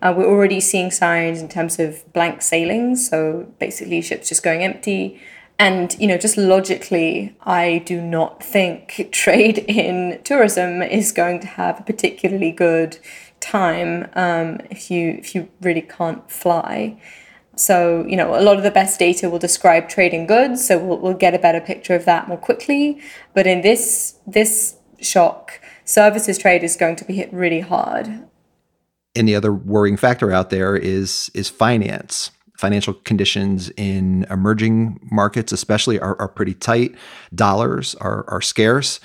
Uh, 0.00 0.14
we're 0.16 0.28
already 0.28 0.60
seeing 0.60 0.90
signs 0.90 1.40
in 1.40 1.48
terms 1.48 1.78
of 1.78 2.04
blank 2.12 2.40
sailings, 2.40 3.08
so 3.08 3.52
basically 3.58 4.00
ships 4.00 4.28
just 4.28 4.42
going 4.42 4.62
empty. 4.62 5.20
And 5.58 5.96
you 5.98 6.06
know, 6.06 6.16
just 6.16 6.36
logically, 6.36 7.36
I 7.42 7.82
do 7.84 8.00
not 8.00 8.42
think 8.42 9.08
trade 9.12 9.58
in 9.58 10.20
tourism 10.22 10.82
is 10.82 11.10
going 11.12 11.40
to 11.40 11.46
have 11.46 11.80
a 11.80 11.82
particularly 11.82 12.52
good 12.52 12.98
time 13.40 14.08
um, 14.14 14.60
if 14.70 14.90
you 14.90 15.10
if 15.18 15.34
you 15.34 15.48
really 15.60 15.82
can't 15.82 16.30
fly. 16.30 17.00
So, 17.58 18.04
you 18.06 18.16
know, 18.16 18.38
a 18.38 18.42
lot 18.42 18.56
of 18.56 18.62
the 18.62 18.70
best 18.70 18.98
data 18.98 19.28
will 19.28 19.38
describe 19.38 19.88
trading 19.88 20.26
goods, 20.26 20.66
so 20.66 20.78
we'll, 20.78 20.98
we'll 20.98 21.14
get 21.14 21.34
a 21.34 21.38
better 21.38 21.60
picture 21.60 21.94
of 21.94 22.04
that 22.04 22.28
more 22.28 22.38
quickly. 22.38 23.00
But 23.34 23.46
in 23.46 23.62
this 23.62 24.14
this 24.26 24.76
shock, 25.00 25.60
services 25.84 26.38
trade 26.38 26.62
is 26.62 26.76
going 26.76 26.96
to 26.96 27.04
be 27.04 27.14
hit 27.14 27.32
really 27.32 27.60
hard. 27.60 28.06
And 29.14 29.28
the 29.28 29.34
other 29.34 29.52
worrying 29.52 29.96
factor 29.96 30.30
out 30.30 30.50
there 30.50 30.76
is 30.76 31.30
is 31.34 31.48
finance. 31.48 32.30
Financial 32.56 32.94
conditions 32.94 33.70
in 33.76 34.26
emerging 34.30 34.98
markets, 35.12 35.52
especially, 35.52 36.00
are, 36.00 36.20
are 36.20 36.26
pretty 36.26 36.54
tight. 36.54 36.96
Dollars 37.32 37.94
are, 37.96 38.24
are 38.28 38.40
scarce. 38.40 38.98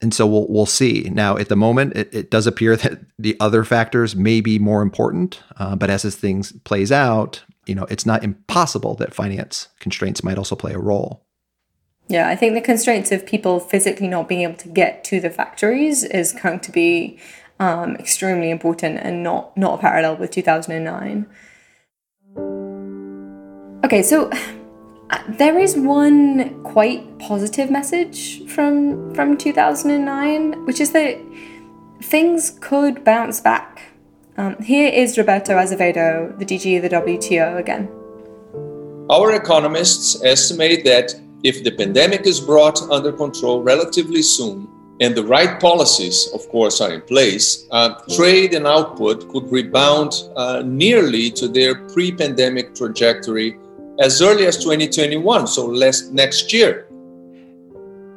And 0.00 0.12
so 0.12 0.26
we'll, 0.26 0.48
we'll 0.48 0.66
see. 0.66 1.08
Now, 1.12 1.36
at 1.36 1.48
the 1.48 1.54
moment, 1.54 1.96
it, 1.96 2.12
it 2.12 2.30
does 2.30 2.48
appear 2.48 2.76
that 2.78 3.00
the 3.18 3.36
other 3.38 3.64
factors 3.64 4.16
may 4.16 4.40
be 4.40 4.58
more 4.58 4.82
important. 4.82 5.40
Uh, 5.56 5.76
but 5.76 5.90
as 5.90 6.02
this 6.02 6.16
thing 6.16 6.42
plays 6.64 6.90
out, 6.90 7.44
you 7.66 7.74
know, 7.74 7.86
it's 7.90 8.06
not 8.06 8.24
impossible 8.24 8.94
that 8.96 9.14
finance 9.14 9.68
constraints 9.78 10.24
might 10.24 10.38
also 10.38 10.56
play 10.56 10.72
a 10.72 10.78
role. 10.78 11.24
Yeah, 12.08 12.28
I 12.28 12.36
think 12.36 12.54
the 12.54 12.60
constraints 12.60 13.12
of 13.12 13.24
people 13.24 13.60
physically 13.60 14.08
not 14.08 14.28
being 14.28 14.42
able 14.42 14.56
to 14.56 14.68
get 14.68 15.04
to 15.04 15.20
the 15.20 15.30
factories 15.30 16.02
is 16.04 16.32
going 16.32 16.60
to 16.60 16.72
be 16.72 17.18
um, 17.60 17.96
extremely 17.96 18.50
important 18.50 18.98
and 18.98 19.22
not 19.22 19.56
not 19.56 19.80
parallel 19.80 20.16
with 20.16 20.30
2009. 20.32 21.26
Okay, 23.84 24.02
so 24.02 24.30
uh, 25.10 25.22
there 25.28 25.58
is 25.58 25.76
one 25.76 26.62
quite 26.64 27.18
positive 27.18 27.70
message 27.70 28.44
from 28.48 29.14
from 29.14 29.36
2009, 29.36 30.66
which 30.66 30.80
is 30.80 30.90
that 30.92 31.20
things 32.02 32.58
could 32.60 33.04
bounce 33.04 33.40
back 33.40 33.91
um, 34.36 34.56
here 34.62 34.88
is 34.88 35.18
Roberto 35.18 35.56
Azevedo, 35.56 36.34
the 36.38 36.44
DG 36.44 36.76
of 36.76 36.82
the 36.82 36.88
WTO 36.88 37.58
again. 37.58 37.88
Our 39.10 39.34
economists 39.34 40.22
estimate 40.24 40.84
that 40.84 41.14
if 41.42 41.64
the 41.64 41.70
pandemic 41.72 42.26
is 42.26 42.40
brought 42.40 42.80
under 42.90 43.12
control 43.12 43.62
relatively 43.62 44.22
soon 44.22 44.68
and 45.00 45.14
the 45.14 45.24
right 45.24 45.60
policies, 45.60 46.30
of 46.32 46.48
course, 46.48 46.80
are 46.80 46.92
in 46.94 47.02
place, 47.02 47.66
uh, 47.72 48.00
trade 48.14 48.54
and 48.54 48.66
output 48.66 49.28
could 49.28 49.50
rebound 49.50 50.12
uh, 50.36 50.62
nearly 50.64 51.30
to 51.32 51.48
their 51.48 51.74
pre 51.88 52.12
pandemic 52.12 52.74
trajectory 52.74 53.58
as 53.98 54.22
early 54.22 54.46
as 54.46 54.56
2021, 54.58 55.46
so 55.46 55.66
less 55.66 56.08
next 56.08 56.52
year. 56.52 56.86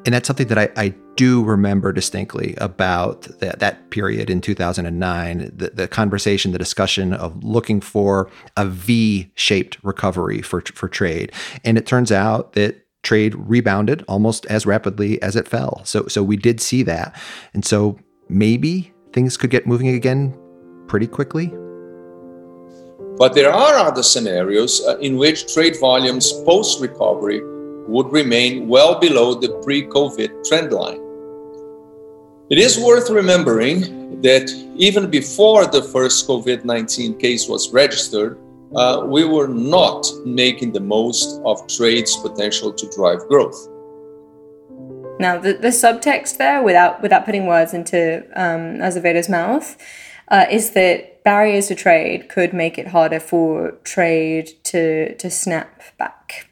And 0.06 0.14
that's 0.14 0.28
something 0.28 0.48
that 0.48 0.58
I, 0.58 0.70
I 0.78 0.94
do 1.16 1.44
remember 1.44 1.92
distinctly 1.92 2.56
about 2.58 3.24
that, 3.40 3.90
period 3.90 4.30
in 4.30 4.42
2009 4.42 5.52
the, 5.56 5.70
the 5.70 5.88
conversation, 5.88 6.52
the 6.52 6.58
discussion 6.58 7.14
of 7.14 7.44
looking 7.44 7.80
for 7.80 8.30
a 8.58 8.66
V 8.66 9.32
shaped 9.36 9.78
recovery 9.84 10.42
for, 10.42 10.62
for 10.62 10.90
trade. 10.90 11.32
And 11.64 11.78
it 11.78 11.86
turns 11.86 12.12
out 12.12 12.54
that 12.54 12.86
trade 13.04 13.36
rebounded 13.36 14.04
almost 14.08 14.46
as 14.48 14.66
rapidly 14.66 15.22
as 15.22 15.36
it 15.36 15.48
fell. 15.48 15.82
So, 15.86 16.08
so 16.08 16.24
we 16.24 16.36
did 16.36 16.60
see 16.60 16.84
that. 16.84 17.16
And 17.54 17.64
so 17.64 17.98
maybe 18.28 18.92
things 19.14 19.38
could 19.38 19.50
get 19.50 19.66
moving 19.66 19.88
again 19.88 20.38
pretty 20.88 21.08
quickly. 21.08 21.54
But 23.18 23.34
there 23.34 23.54
are 23.54 23.76
other 23.76 24.04
scenarios 24.04 24.86
uh, 24.86 24.98
in 24.98 25.16
which 25.16 25.54
trade 25.54 25.80
volumes 25.80 26.34
post 26.46 26.82
recovery 26.82 27.42
would 27.88 28.12
remain 28.12 28.68
well 28.68 29.00
below 29.00 29.36
the 29.36 29.50
pre 29.64 29.84
COVID 29.84 30.44
trend 30.44 30.74
line. 30.74 31.05
It 32.48 32.60
is 32.60 32.78
worth 32.78 33.10
remembering 33.10 34.22
that 34.22 34.52
even 34.76 35.10
before 35.10 35.66
the 35.66 35.82
first 35.82 36.28
COVID 36.28 36.64
19 36.64 37.18
case 37.18 37.50
was 37.50 37.74
registered, 37.74 38.38
uh, 38.76 39.04
we 39.04 39.26
were 39.26 39.48
not 39.48 40.06
making 40.26 40.72
the 40.72 40.80
most 40.80 41.42
of 41.44 41.68
trade's 41.68 42.16
potential 42.18 42.72
to 42.72 42.90
drive 42.96 43.28
growth. 43.28 43.68
Now, 45.20 45.40
the, 45.40 45.54
the 45.54 45.70
subtext 45.70 46.38
there, 46.38 46.62
without, 46.62 47.02
without 47.02 47.26
putting 47.26 47.48
words 47.48 47.74
into 47.74 48.24
um, 48.36 48.80
Azevedo's 48.80 49.28
mouth, 49.28 49.76
uh, 50.28 50.46
is 50.52 50.72
that 50.72 51.24
barriers 51.24 51.70
to 51.70 51.76
trade 51.76 52.30
could 52.30 52.54
make 52.54 52.78
it 52.78 52.90
harder 52.90 53.20
for 53.20 53.72
trade 53.84 54.52
to, 54.66 55.16
to 55.16 55.32
snap 55.32 55.82
back. 55.98 56.48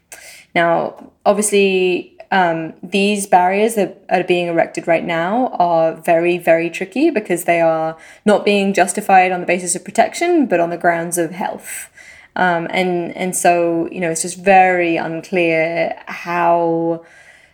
Now, 0.56 1.12
obviously, 1.24 2.13
um, 2.34 2.74
these 2.82 3.28
barriers 3.28 3.76
that 3.76 4.04
are 4.08 4.24
being 4.24 4.48
erected 4.48 4.88
right 4.88 5.04
now 5.04 5.50
are 5.50 5.94
very, 5.94 6.36
very 6.36 6.68
tricky 6.68 7.08
because 7.08 7.44
they 7.44 7.60
are 7.60 7.96
not 8.26 8.44
being 8.44 8.74
justified 8.74 9.30
on 9.30 9.38
the 9.38 9.46
basis 9.46 9.76
of 9.76 9.84
protection, 9.84 10.46
but 10.46 10.58
on 10.58 10.70
the 10.70 10.76
grounds 10.76 11.16
of 11.16 11.30
health. 11.30 11.88
Um, 12.34 12.66
and 12.70 13.16
and 13.16 13.36
so 13.36 13.88
you 13.92 14.00
know 14.00 14.10
it's 14.10 14.22
just 14.22 14.36
very 14.36 14.96
unclear 14.96 15.94
how 16.06 17.04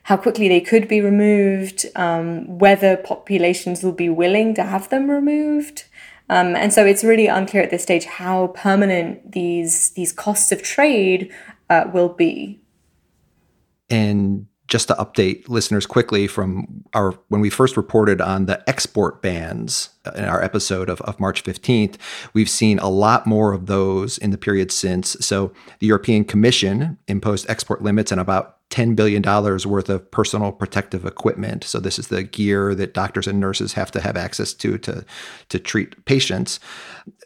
how 0.04 0.16
quickly 0.16 0.48
they 0.48 0.62
could 0.62 0.88
be 0.88 1.02
removed, 1.02 1.84
um, 1.94 2.58
whether 2.58 2.96
populations 2.96 3.82
will 3.82 3.92
be 3.92 4.08
willing 4.08 4.54
to 4.54 4.62
have 4.62 4.88
them 4.88 5.10
removed. 5.10 5.84
Um, 6.30 6.56
and 6.56 6.72
so 6.72 6.86
it's 6.86 7.04
really 7.04 7.26
unclear 7.26 7.62
at 7.62 7.70
this 7.70 7.82
stage 7.82 8.06
how 8.06 8.46
permanent 8.46 9.32
these 9.32 9.90
these 9.90 10.10
costs 10.10 10.50
of 10.52 10.62
trade 10.62 11.30
uh, 11.68 11.84
will 11.92 12.08
be. 12.08 12.62
And 13.90 14.46
just 14.70 14.88
to 14.88 14.94
update 14.94 15.48
listeners 15.48 15.84
quickly 15.84 16.28
from 16.28 16.84
our 16.94 17.10
when 17.28 17.40
we 17.40 17.50
first 17.50 17.76
reported 17.76 18.20
on 18.20 18.46
the 18.46 18.66
export 18.68 19.20
bans 19.20 19.90
in 20.14 20.24
our 20.24 20.42
episode 20.42 20.88
of, 20.88 21.00
of 21.02 21.18
March 21.18 21.42
15th, 21.44 21.96
we've 22.32 22.48
seen 22.48 22.78
a 22.78 22.88
lot 22.88 23.26
more 23.26 23.52
of 23.52 23.66
those 23.66 24.16
in 24.16 24.30
the 24.30 24.38
period 24.38 24.70
since. 24.70 25.16
So 25.20 25.52
the 25.80 25.88
European 25.88 26.24
Commission 26.24 26.96
imposed 27.08 27.50
export 27.50 27.82
limits 27.82 28.12
on 28.12 28.20
about 28.20 28.56
$10 28.70 28.94
billion 28.94 29.22
worth 29.22 29.88
of 29.88 30.08
personal 30.12 30.52
protective 30.52 31.04
equipment. 31.04 31.64
So 31.64 31.80
this 31.80 31.98
is 31.98 32.06
the 32.06 32.22
gear 32.22 32.72
that 32.76 32.94
doctors 32.94 33.26
and 33.26 33.40
nurses 33.40 33.72
have 33.72 33.90
to 33.90 34.00
have 34.00 34.16
access 34.16 34.54
to 34.54 34.78
to, 34.78 35.04
to 35.48 35.58
treat 35.58 36.04
patients. 36.04 36.60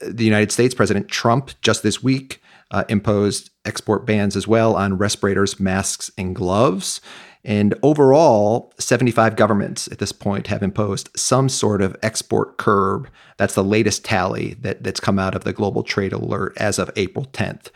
The 0.00 0.24
United 0.24 0.50
States 0.50 0.74
President 0.74 1.08
Trump 1.08 1.50
just 1.60 1.82
this 1.82 2.02
week 2.02 2.40
uh, 2.70 2.84
imposed 2.88 3.50
export 3.64 4.06
bans 4.06 4.36
as 4.36 4.48
well 4.48 4.74
on 4.74 4.96
respirators, 4.98 5.60
masks, 5.60 6.10
and 6.16 6.34
gloves. 6.34 7.00
And 7.44 7.74
overall, 7.82 8.72
75 8.78 9.36
governments 9.36 9.86
at 9.92 9.98
this 9.98 10.12
point 10.12 10.46
have 10.46 10.62
imposed 10.62 11.10
some 11.14 11.48
sort 11.50 11.82
of 11.82 11.94
export 12.02 12.56
curb. 12.56 13.08
That's 13.36 13.54
the 13.54 13.64
latest 13.64 14.04
tally 14.04 14.54
that, 14.60 14.82
that's 14.82 15.00
come 15.00 15.18
out 15.18 15.34
of 15.34 15.44
the 15.44 15.52
Global 15.52 15.82
Trade 15.82 16.12
Alert 16.14 16.54
as 16.56 16.78
of 16.78 16.90
April 16.96 17.26
10th. 17.32 17.66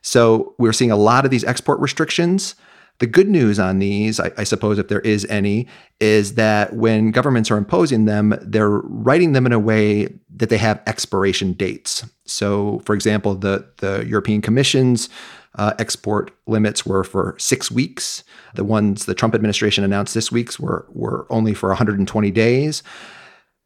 So 0.00 0.54
we're 0.58 0.72
seeing 0.72 0.90
a 0.90 0.96
lot 0.96 1.24
of 1.24 1.30
these 1.30 1.44
export 1.44 1.78
restrictions. 1.80 2.54
The 3.02 3.08
good 3.08 3.28
news 3.28 3.58
on 3.58 3.80
these, 3.80 4.20
I, 4.20 4.30
I, 4.38 4.44
suppose, 4.44 4.78
if 4.78 4.86
there 4.86 5.00
is 5.00 5.24
any, 5.24 5.66
is 5.98 6.34
that 6.34 6.72
when 6.74 7.10
governments 7.10 7.50
are 7.50 7.56
imposing 7.56 8.04
them, 8.04 8.38
they're 8.40 8.70
writing 8.70 9.32
them 9.32 9.44
in 9.44 9.50
a 9.50 9.58
way 9.58 10.06
that 10.36 10.50
they 10.50 10.56
have 10.58 10.80
expiration 10.86 11.52
dates. 11.52 12.06
So, 12.26 12.78
for 12.84 12.94
example, 12.94 13.34
the, 13.34 13.68
the 13.78 14.06
European 14.06 14.40
Commission's 14.40 15.08
uh, 15.56 15.72
export 15.80 16.30
limits 16.46 16.86
were 16.86 17.02
for 17.02 17.34
six 17.40 17.72
weeks. 17.72 18.22
The 18.54 18.62
ones 18.62 19.06
the 19.06 19.16
Trump 19.16 19.34
administration 19.34 19.82
announced 19.82 20.14
this 20.14 20.30
week 20.30 20.56
were, 20.60 20.86
were 20.90 21.26
only 21.28 21.54
for 21.54 21.70
120 21.70 22.30
days. 22.30 22.84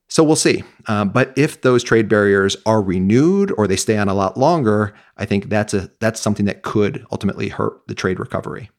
So 0.08 0.24
we'll 0.24 0.36
see. 0.36 0.64
Uh, 0.86 1.04
but 1.04 1.34
if 1.36 1.60
those 1.60 1.84
trade 1.84 2.08
barriers 2.08 2.56
are 2.64 2.80
renewed 2.80 3.52
or 3.58 3.66
they 3.66 3.76
stay 3.76 3.98
on 3.98 4.08
a 4.08 4.14
lot 4.14 4.38
longer, 4.38 4.94
I 5.18 5.26
think 5.26 5.50
that's 5.50 5.74
a 5.74 5.90
that's 6.00 6.22
something 6.22 6.46
that 6.46 6.62
could 6.62 7.04
ultimately 7.12 7.50
hurt 7.50 7.86
the 7.86 7.94
trade 7.94 8.18
recovery. 8.18 8.70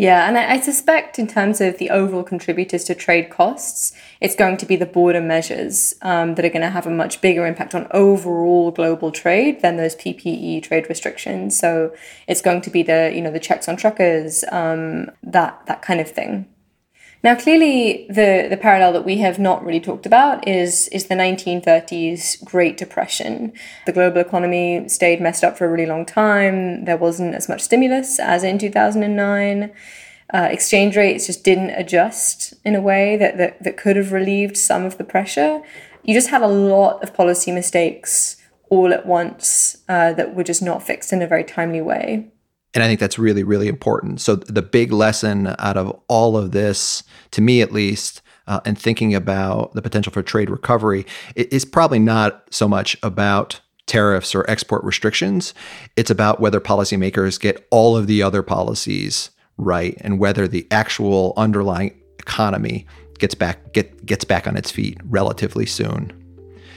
Yeah, 0.00 0.26
and 0.26 0.38
I, 0.38 0.52
I 0.52 0.60
suspect 0.60 1.18
in 1.18 1.26
terms 1.26 1.60
of 1.60 1.76
the 1.76 1.90
overall 1.90 2.22
contributors 2.22 2.84
to 2.84 2.94
trade 2.94 3.28
costs, 3.28 3.92
it's 4.22 4.34
going 4.34 4.56
to 4.56 4.64
be 4.64 4.74
the 4.74 4.86
border 4.86 5.20
measures 5.20 5.94
um, 6.00 6.36
that 6.36 6.44
are 6.46 6.48
going 6.48 6.62
to 6.62 6.70
have 6.70 6.86
a 6.86 6.90
much 6.90 7.20
bigger 7.20 7.46
impact 7.46 7.74
on 7.74 7.86
overall 7.90 8.70
global 8.70 9.12
trade 9.12 9.60
than 9.60 9.76
those 9.76 9.94
PPE 9.94 10.62
trade 10.62 10.88
restrictions. 10.88 11.58
So 11.58 11.94
it's 12.26 12.40
going 12.40 12.62
to 12.62 12.70
be 12.70 12.82
the 12.82 13.12
you 13.14 13.20
know 13.20 13.30
the 13.30 13.38
checks 13.38 13.68
on 13.68 13.76
truckers, 13.76 14.42
um, 14.50 15.10
that 15.22 15.66
that 15.66 15.82
kind 15.82 16.00
of 16.00 16.10
thing. 16.10 16.46
Now, 17.22 17.34
clearly, 17.34 18.06
the, 18.08 18.46
the 18.48 18.56
parallel 18.56 18.94
that 18.94 19.04
we 19.04 19.18
have 19.18 19.38
not 19.38 19.62
really 19.62 19.80
talked 19.80 20.06
about 20.06 20.48
is, 20.48 20.88
is 20.88 21.06
the 21.06 21.14
1930s 21.14 22.42
Great 22.44 22.78
Depression. 22.78 23.52
The 23.84 23.92
global 23.92 24.22
economy 24.22 24.88
stayed 24.88 25.20
messed 25.20 25.44
up 25.44 25.58
for 25.58 25.66
a 25.66 25.70
really 25.70 25.84
long 25.84 26.06
time. 26.06 26.86
There 26.86 26.96
wasn't 26.96 27.34
as 27.34 27.46
much 27.46 27.60
stimulus 27.60 28.18
as 28.18 28.42
in 28.42 28.58
2009. 28.58 29.70
Uh, 30.32 30.48
exchange 30.50 30.96
rates 30.96 31.26
just 31.26 31.44
didn't 31.44 31.70
adjust 31.70 32.54
in 32.64 32.74
a 32.74 32.80
way 32.80 33.18
that, 33.18 33.36
that, 33.36 33.62
that 33.62 33.76
could 33.76 33.96
have 33.96 34.12
relieved 34.12 34.56
some 34.56 34.84
of 34.86 34.96
the 34.96 35.04
pressure. 35.04 35.60
You 36.02 36.14
just 36.14 36.30
had 36.30 36.40
a 36.40 36.48
lot 36.48 37.02
of 37.02 37.12
policy 37.12 37.52
mistakes 37.52 38.36
all 38.70 38.94
at 38.94 39.04
once 39.04 39.76
uh, 39.90 40.14
that 40.14 40.34
were 40.34 40.44
just 40.44 40.62
not 40.62 40.82
fixed 40.82 41.12
in 41.12 41.20
a 41.20 41.26
very 41.26 41.44
timely 41.44 41.82
way. 41.82 42.30
And 42.74 42.84
I 42.84 42.86
think 42.86 43.00
that's 43.00 43.18
really, 43.18 43.42
really 43.42 43.68
important. 43.68 44.20
So, 44.20 44.36
the 44.36 44.62
big 44.62 44.92
lesson 44.92 45.54
out 45.58 45.76
of 45.76 45.98
all 46.08 46.36
of 46.36 46.52
this, 46.52 47.02
to 47.32 47.40
me 47.40 47.62
at 47.62 47.72
least, 47.72 48.22
uh, 48.46 48.60
and 48.64 48.78
thinking 48.78 49.14
about 49.14 49.72
the 49.74 49.82
potential 49.82 50.12
for 50.12 50.22
trade 50.22 50.50
recovery, 50.50 51.04
is 51.34 51.64
probably 51.64 51.98
not 51.98 52.44
so 52.50 52.68
much 52.68 52.96
about 53.02 53.60
tariffs 53.86 54.34
or 54.36 54.48
export 54.48 54.84
restrictions. 54.84 55.52
It's 55.96 56.10
about 56.10 56.40
whether 56.40 56.60
policymakers 56.60 57.40
get 57.40 57.66
all 57.70 57.96
of 57.96 58.06
the 58.06 58.22
other 58.22 58.42
policies 58.42 59.30
right 59.60 59.96
and 60.00 60.18
whether 60.18 60.48
the 60.48 60.66
actual 60.70 61.34
underlying 61.36 62.00
economy 62.18 62.86
gets 63.18 63.34
back 63.34 63.72
get, 63.72 64.04
gets 64.06 64.24
back 64.24 64.46
on 64.46 64.56
its 64.56 64.70
feet 64.70 64.98
relatively 65.04 65.66
soon 65.66 66.12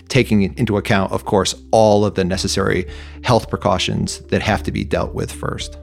taking 0.09 0.41
into 0.57 0.75
account 0.75 1.11
of 1.11 1.25
course 1.25 1.55
all 1.71 2.03
of 2.03 2.15
the 2.15 2.23
necessary 2.23 2.85
health 3.23 3.49
precautions 3.49 4.19
that 4.27 4.41
have 4.41 4.61
to 4.63 4.71
be 4.71 4.83
dealt 4.83 5.13
with 5.13 5.31
first 5.31 5.77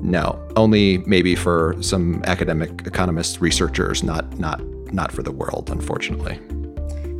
No, 0.00 0.38
only 0.56 0.98
maybe 1.06 1.34
for 1.34 1.76
some 1.80 2.22
academic 2.26 2.86
economists, 2.86 3.40
researchers, 3.40 4.02
not 4.02 4.38
not 4.38 4.62
not 4.92 5.10
for 5.10 5.22
the 5.22 5.32
world, 5.32 5.70
unfortunately. 5.70 6.38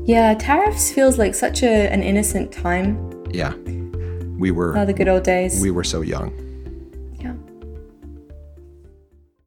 Yeah, 0.04 0.34
tariffs 0.34 0.92
feels 0.92 1.18
like 1.18 1.34
such 1.34 1.62
a, 1.62 1.90
an 1.90 2.02
innocent 2.02 2.52
time. 2.52 3.24
Yeah. 3.30 3.54
We 4.36 4.50
were 4.50 4.76
Oh, 4.76 4.84
the 4.84 4.92
good 4.92 5.08
old 5.08 5.22
days. 5.22 5.62
We 5.62 5.70
were 5.70 5.84
so 5.84 6.02
young. 6.02 6.32